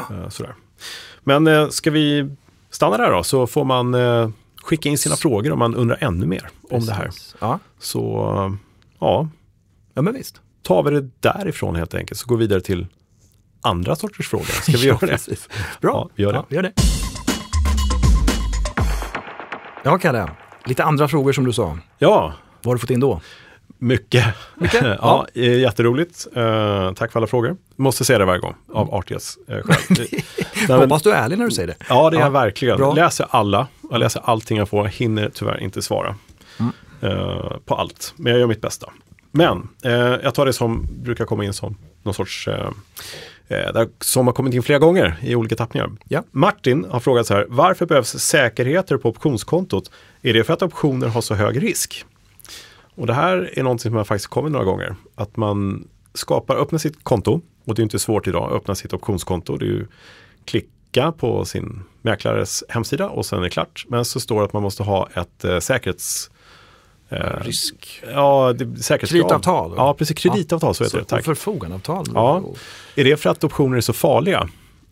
[0.08, 0.18] jag.
[0.22, 0.54] Eh, sådär.
[1.24, 2.30] Men eh, ska vi
[2.70, 4.30] stanna där då så får man eh,
[4.62, 7.04] skicka in sina frågor om man undrar ännu mer om det här.
[7.04, 7.34] Precis.
[7.40, 7.58] Ja.
[7.78, 8.00] Så
[8.98, 9.28] ja,
[9.94, 10.40] ja, men visst.
[10.62, 12.86] tar vi det därifrån helt enkelt så går vi vidare till
[13.62, 14.44] andra sorters frågor.
[14.44, 15.06] Ska vi göra det?
[15.06, 15.48] precis.
[15.80, 16.38] Bra, Ja, vi gör det.
[16.38, 16.72] Ja, vi gör det.
[19.84, 20.30] Ja, Kalle.
[20.64, 21.78] Lite andra frågor som du sa.
[21.98, 23.20] Ja, Vad har du fått in då?
[23.82, 24.24] mycket.
[24.56, 24.82] Mycket?
[25.00, 26.26] ja, eh, jätteroligt.
[26.36, 27.56] Eh, tack för alla frågor.
[27.76, 29.62] Måste säga det varje gång av artighetsskäl.
[29.98, 30.22] Nej,
[30.68, 31.74] men- Hoppas du är ärlig när du säger det.
[31.88, 32.76] Ja, det är Ja, jag verkligen.
[32.76, 32.86] bra.
[32.88, 33.66] Jag läser alla.
[33.90, 34.84] Jag läser allting jag får.
[34.84, 36.14] Hinner tyvärr inte svara
[36.58, 36.72] Mm.
[37.00, 38.12] eh, på allt.
[38.16, 38.90] Men jag gör mitt bästa.
[39.32, 42.48] Men eh, jag tar det som brukar komma in som någon sorts
[44.00, 45.90] som har kommit in flera gånger i olika tappningar.
[46.08, 46.22] Ja.
[46.30, 49.90] Martin har frågat så här, varför behövs säkerheter på optionskontot?
[50.22, 52.04] Är det för att optioner har så hög risk?
[52.94, 54.96] Och det här är någonting som har faktiskt kommit några gånger.
[55.14, 58.92] Att man skapar, öppnar sitt konto och det är inte svårt idag att öppna sitt
[58.92, 59.56] optionskonto.
[59.56, 59.86] Det är ju
[60.44, 63.84] klicka på sin mäklares hemsida och sen är det klart.
[63.88, 66.30] Men så står det att man måste ha ett eh, säkerhets...
[67.08, 68.02] Eh, Risk.
[68.14, 69.08] ja, det, säkerhetskrav.
[69.08, 69.74] Kreditavtal.
[69.76, 70.18] Ja, precis.
[70.18, 71.02] Kreditavtal, så heter det.
[71.02, 71.24] och Tack.
[71.24, 72.06] förfogandeavtal.
[72.14, 72.44] Ja.
[72.94, 74.48] Är det för att optioner är så farliga?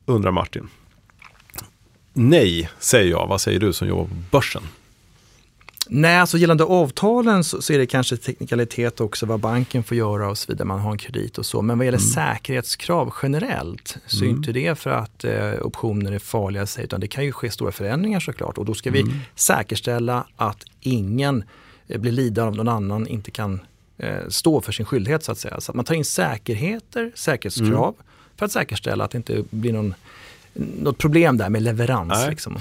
[0.06, 0.68] Undrar Martin.
[2.12, 3.26] Nej, säger jag.
[3.26, 4.62] Vad säger du som jobbar på börsen?
[5.90, 10.30] Nej, alltså gällande avtalen så, så är det kanske teknikalitet också vad banken får göra
[10.30, 10.64] och så vidare.
[10.64, 11.62] Man har en kredit och så.
[11.62, 16.62] Men vad gäller säkerhetskrav generellt så är inte det för att eh, optioner är farliga
[16.62, 18.58] i sig, utan det kan ju ske stora förändringar såklart.
[18.58, 21.44] Och då ska vi säkerställa att ingen
[21.88, 23.60] eh, blir lidande om någon annan inte kan
[23.98, 25.60] eh, stå för sin skyldighet så att säga.
[25.60, 27.94] Så att man tar in säkerheter, säkerhetskrav
[28.36, 29.94] för att säkerställa att det inte blir någon,
[30.54, 32.26] något problem där med leverans.
[32.28, 32.58] Liksom.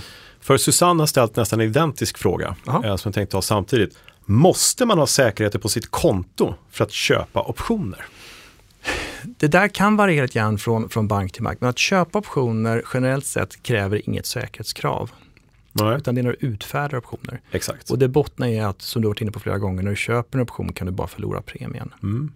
[0.47, 2.75] För Susanne har ställt nästan en identisk fråga Jaha.
[2.85, 3.97] eh, som jag tänkte ta samtidigt.
[4.25, 8.05] Måste man ha säkerheter på sitt konto för att köpa optioner?
[9.23, 12.83] Det där kan variera lite grann från, från bank till bank, men att köpa optioner
[12.93, 15.11] generellt sett kräver inget säkerhetskrav,
[15.73, 17.41] Nej, utan det är när du utfärdar optioner.
[17.51, 17.89] exakt.
[17.91, 19.97] Och det bottnar i att, som du har varit inne på flera gånger, när du
[19.97, 21.93] köper en option kan du bara förlora premien.
[22.03, 22.31] Mm.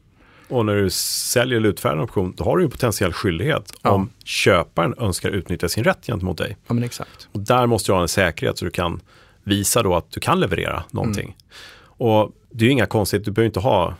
[0.52, 3.90] Och när du säljer eller utfärdar en option, då har du en potentiell skyldighet Ja.
[3.92, 6.58] om köparen önskar utnyttja sin rätt gentemot dig.
[6.68, 7.28] Ja, men exakt.
[7.32, 9.02] Och där måste du ha en säkerhet så du kan
[9.44, 11.36] visa då att du kan leverera någonting.
[11.84, 13.96] Och det är ju inga konstigt, du behöver inte ha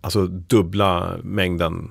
[0.00, 1.90] alltså dubbla mängden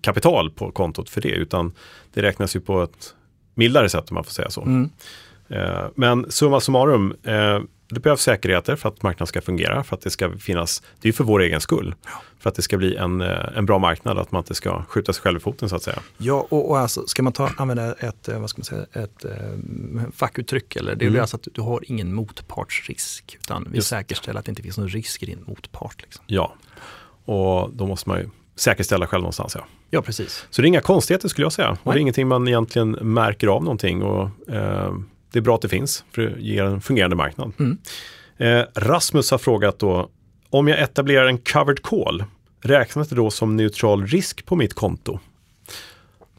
[0.00, 1.72] kapital på kontot för det, utan
[2.14, 3.14] det räknas ju på ett
[3.54, 4.62] mildare sätt om man får säga så.
[4.62, 4.90] Mm.
[5.48, 10.02] Eh, Men summa summarum, eh, det behövs säkerheter för att marknaden ska fungera, för att
[10.02, 11.94] det ska finnas, det är ju för vår egen skull,
[12.38, 15.12] för att det ska bli en, eh, en bra marknad, att man inte ska skjuta
[15.12, 15.98] sig själv i foten så att säga.
[16.18, 19.24] Ja, och, och alltså, ska man ta, använda ett, eh, vad ska man säga, ett
[19.24, 19.30] eh,
[20.14, 21.20] fackuttryck, eller, det är Mm.
[21.20, 23.88] alltså att du har ingen motpartsrisk, utan vi Just.
[23.88, 26.02] säkerställer att det inte finns någon risk i din motpart.
[26.02, 26.24] Liksom.
[26.26, 26.54] Ja,
[27.24, 29.54] och då måste man ju säkerställa själv någonstans.
[29.54, 29.64] Ja.
[29.90, 30.46] Ja, precis.
[30.50, 31.70] Så det är inga konstigheter skulle jag säga.
[31.70, 32.00] Och det är Nej.
[32.00, 34.02] ingenting man egentligen märker av någonting.
[34.02, 34.94] Och, eh,
[35.32, 37.52] det är bra att det finns, för det ger en fungerande marknad.
[37.58, 37.78] Mm.
[38.36, 40.08] Eh, Rasmus har frågat då,
[40.50, 42.24] om jag etablerar en covered call,
[42.60, 45.18] räknas det då som neutral risk på mitt konto?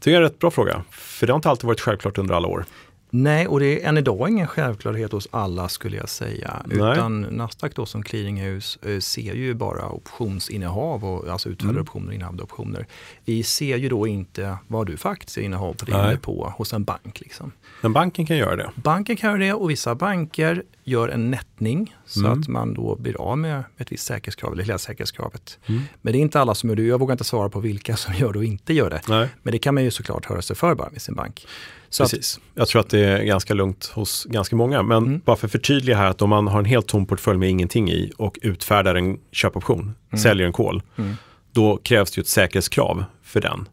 [0.04, 2.48] Det är en rätt bra fråga, för det har inte alltid varit självklart under alla
[2.48, 2.64] år.
[3.10, 6.62] Nej, och det är än idag ingen självklarhet hos alla skulle jag säga.
[6.66, 6.92] Nej.
[6.92, 11.82] Utan Nasdaq då som clearinghus eh, ser ju bara optionsinnehav, och, alltså utfärdade Mm.
[11.82, 12.86] optioner och innehavda optioner.
[13.24, 17.20] Vi ser ju då inte vad du faktiskt innehav på din depå hos en bank.
[17.20, 17.52] Liksom.
[17.80, 18.70] Men banken kan göra det.
[18.74, 22.40] Banken kan göra det och vissa banker gör en nettning så Mm.
[22.40, 25.58] att man då blir av med ett visst säkerhetskrav, eller hela säkerhetskravet.
[25.66, 25.82] Mm.
[26.02, 26.82] Men det är inte alla som gör det.
[26.82, 29.00] Jag vågar inte svara på vilka som gör det och inte gör det.
[29.08, 31.46] Nej, Men det kan man ju såklart höra sig för bara med sin bank.
[31.90, 32.40] Så att, precis.
[32.54, 34.82] Jag tror att det är ganska lugnt hos ganska många.
[34.82, 35.20] Men Mm.
[35.24, 37.90] bara för att förtydliga här att om man har en helt tom portfölj med ingenting
[37.90, 40.22] i och utfärdar en köpoption, Mm.
[40.22, 41.14] säljer en call, Mm.
[41.52, 43.68] då krävs det ju ett säkerhetskrav för den.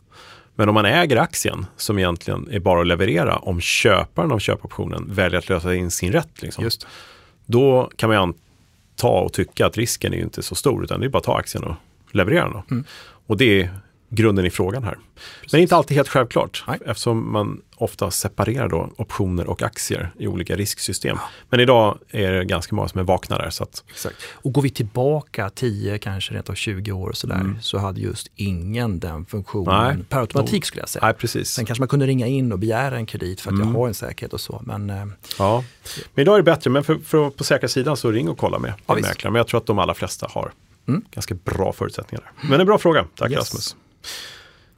[0.55, 5.13] Men om man äger aktien, som egentligen är bara att leverera, om köparen av köpoptionen
[5.13, 6.69] väljer att lösa in sin rätt, liksom,
[7.45, 11.05] då kan man anta och tycka att risken är ju inte så stor, utan det
[11.05, 11.75] är bara att ta aktien och
[12.11, 12.63] leverera den.
[12.71, 12.83] Mm.
[13.27, 13.69] Och det är
[14.09, 14.91] grunden i frågan här.
[14.93, 16.79] Men det är inte alltid helt självklart, Nej.
[16.85, 21.17] eftersom man ofta separerar då optioner och aktier i olika risksystem.
[21.49, 23.49] Men idag är det ganska många som är vakna där.
[23.49, 24.15] Så att, Exakt.
[24.31, 27.57] Och går vi tillbaka 10, kanske rent av 20 år och sådär, Mm.
[27.61, 30.05] så hade just ingen den funktionen Nej.
[30.09, 31.05] per automatik skulle jag säga.
[31.05, 31.49] nej, precis.
[31.49, 33.67] Sen kanske man kunde ringa in och begära en kredit för att Mm.
[33.67, 34.61] jag har en säkerhet och så.
[34.65, 35.05] Men eh,
[35.39, 35.63] Ja.
[36.13, 38.59] Men idag är det bättre, men för, för på säkra sidan så ring och kolla
[38.59, 39.33] med, Ja, mäklaren.
[39.33, 40.51] Men jag tror att de allra flesta har
[40.87, 41.01] Mm.
[41.11, 42.31] ganska bra förutsättningar.
[42.49, 43.39] Men en bra fråga, tack Yes.
[43.39, 43.75] Rasmus.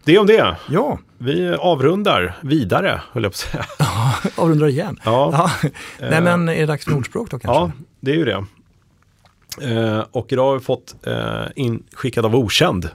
[0.03, 0.55] Det om det.
[0.69, 3.65] ja, Vi avrundar vidare, höll jag på att säga.
[4.36, 4.99] avrundar igen.
[5.05, 5.69] Ja, Ja.
[6.09, 7.59] Nej men är det dags för ordspråk då kanske?
[7.59, 8.45] ja det är ju det.
[9.61, 12.89] Eh, och idag har vi fått eh, inskickad av okänd.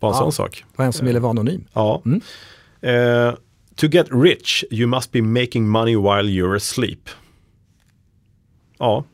[0.00, 0.20] Bara en Ja.
[0.20, 0.64] sån sak.
[0.76, 1.64] Vad en som ville vara anonym.
[1.72, 2.02] Ja.
[2.06, 2.20] Mm.
[2.80, 3.34] Eh,
[3.76, 7.08] to get rich you must be making money while you're asleep.
[8.78, 9.04] Ja,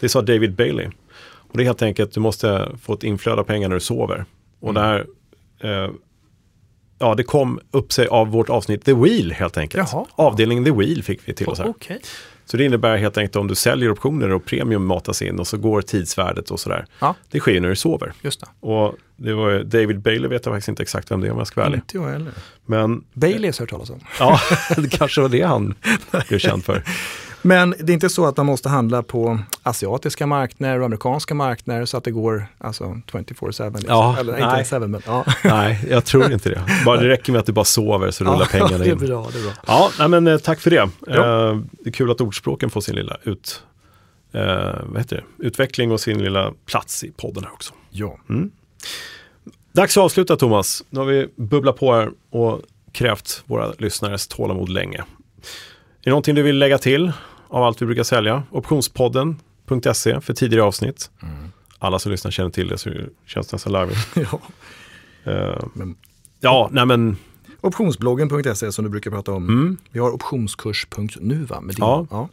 [0.00, 0.86] det sa David Bailey.
[1.22, 4.24] Och det är helt enkelt, du måste få ett inflöde av pengar när du sover.
[4.60, 4.82] Och Mm.
[4.82, 5.06] det här,
[5.60, 5.88] eh,
[6.98, 9.88] ja det kom upp sig av vårt avsnitt The Wheel helt enkelt.
[9.92, 10.06] Jaha.
[10.14, 11.68] Avdelningen The Wheel fick vi till oss här.
[11.68, 12.00] Okej.
[12.44, 15.56] Så det innebär helt enkelt om du säljer optioner och premium matas in och så
[15.56, 16.86] går tidsvärdet och sådär.
[16.98, 18.12] Ja, Det sker ju när du sover.
[18.22, 18.66] just det.
[18.66, 21.46] Och det var David Bailey vet jag faktiskt inte exakt vem det är om jag
[21.46, 21.76] ska vara ärlig.
[21.78, 22.32] Inte jag heller.
[22.66, 24.00] Men Baileys har jag hört talas om.
[24.18, 24.40] ja,
[24.82, 25.74] det kanske var det han
[26.28, 26.82] blev känd för.
[27.42, 31.84] Men det är inte så att man måste handla på asiatiska marknader och amerikanska marknader
[31.84, 33.46] så att det går alltså 24-7.
[33.46, 33.72] Liksom.
[33.88, 34.58] Ja, Eller nej.
[34.60, 35.24] inte 7 men ja.
[35.44, 36.62] Nej, jag tror inte det.
[36.84, 38.98] Bara det räcker med att du bara sover så rullar pengarna det är in.
[38.98, 39.52] bra, det är bra.
[39.66, 40.88] Ja, nej, men eh, tack för det.
[41.06, 41.48] Ja.
[41.50, 43.62] Eh, det är kul att ordspråken får sin lilla ut,
[44.32, 44.42] eh,
[44.86, 45.46] vad heter det?
[45.46, 47.72] utveckling och sin lilla plats i podden här också.
[47.90, 48.18] Ja.
[49.72, 50.84] Dags att avsluta Thomas.
[50.90, 52.60] Nu har vi bubblat på här och
[52.92, 54.98] krävt våra lyssnares tålamod länge.
[54.98, 57.12] Är det någonting du vill lägga till
[57.50, 58.42] av allt vi brukar sälja?
[58.50, 61.10] Optionspodden.se för tidigare avsnitt.
[61.22, 61.34] Mm.
[61.78, 63.98] Alla som lyssnar känner till det så det känns nästan larvigt.
[64.14, 64.40] ja.
[65.32, 65.96] Eh, Men-
[66.40, 67.16] ja, nej men
[67.60, 69.48] Optionsbloggen.se som du brukar prata om.
[69.48, 71.60] mm, Vi har optionskurs.nu va?
[71.60, 72.28] Med din, Ja.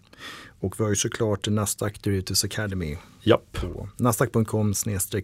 [0.59, 3.57] Och vi har ju såklart Nasdaq Derivatives Academy japp.
[3.97, 4.73] nasdaq.com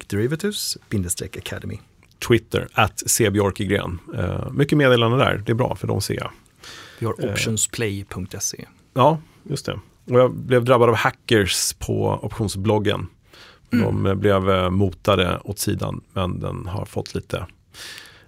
[0.07, 0.77] derivatives
[1.21, 1.79] academy.
[2.27, 3.99] Twitter, att cbjorkegren.
[4.13, 6.31] Uh, mycket meddelande där, det är bra för de ser jag.
[6.99, 7.31] Vi har Eh.
[7.31, 8.65] optionsplay.se.
[8.93, 9.79] Ja, just det.
[10.09, 13.07] Och jag blev drabbad av hackers på optionsbloggen.
[13.69, 17.45] De eh, blev eh, motade åt sidan, men den har fått lite,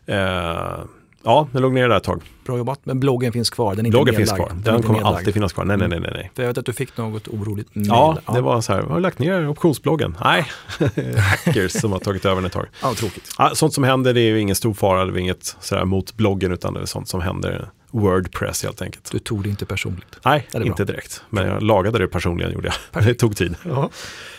[0.05, 0.79] eh,
[1.27, 2.21] Ja, den låg ner där ett tag.
[2.45, 2.79] Bra jobbat.
[2.83, 4.49] Men bloggen finns kvar, den är inte Bloggen finns nedlagd.
[4.49, 4.61] kvar.
[4.63, 5.17] Den inte kommer nedlagd.
[5.17, 5.65] alltid finnas kvar.
[5.65, 6.31] Nej, nej, nej, nej.
[6.35, 7.87] För jag vet att du fick något oroligt mail.
[7.87, 10.17] Ja, det var så här, har du lagt ner optionsbloggen?
[10.23, 10.45] Nej,
[11.17, 12.65] hackers som har tagit över den ett tag.
[12.81, 13.35] Ja, tråkigt.
[13.37, 16.13] Ja, sånt som händer, det är ju ingen stor fara, det är inget sådär mot
[16.13, 19.11] bloggen, utan det är sånt som händer Wordpress helt enkelt.
[19.11, 20.15] Du tog det inte personligt.
[20.25, 20.93] Nej, Ja, inte bra.
[20.93, 21.23] direkt.
[21.29, 23.03] Men jag lagade det personligen, gjorde jag.
[23.03, 23.55] Det tog tid.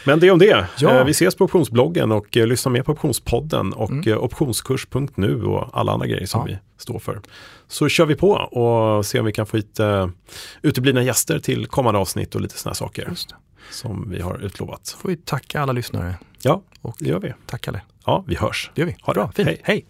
[0.04, 0.66] Men det om det.
[0.78, 0.90] Ja.
[0.98, 4.12] Eh, Vi ses på optionsbloggen och eh, lyssna mer på optionspodden och Mm.
[4.12, 6.46] eh, optionskurs.nu och alla andra grejer som Ja.
[6.46, 7.20] vi står för.
[7.68, 10.08] Så kör vi på och ser om vi kan få hit uh,
[10.62, 13.12] uteblivna gäster till kommande avsnitt och lite sådana saker
[13.70, 14.96] som vi har utlovat.
[15.00, 16.14] får vi tacka alla lyssnare.
[16.42, 17.32] Ja, Och det gör vi.
[17.46, 17.80] tack Kalle.
[18.06, 18.70] Ja, vi hörs.
[18.74, 18.96] Det gör vi.
[19.02, 19.48] Ha det Bra, fint.
[19.48, 19.60] Hej.
[19.64, 19.86] Hej.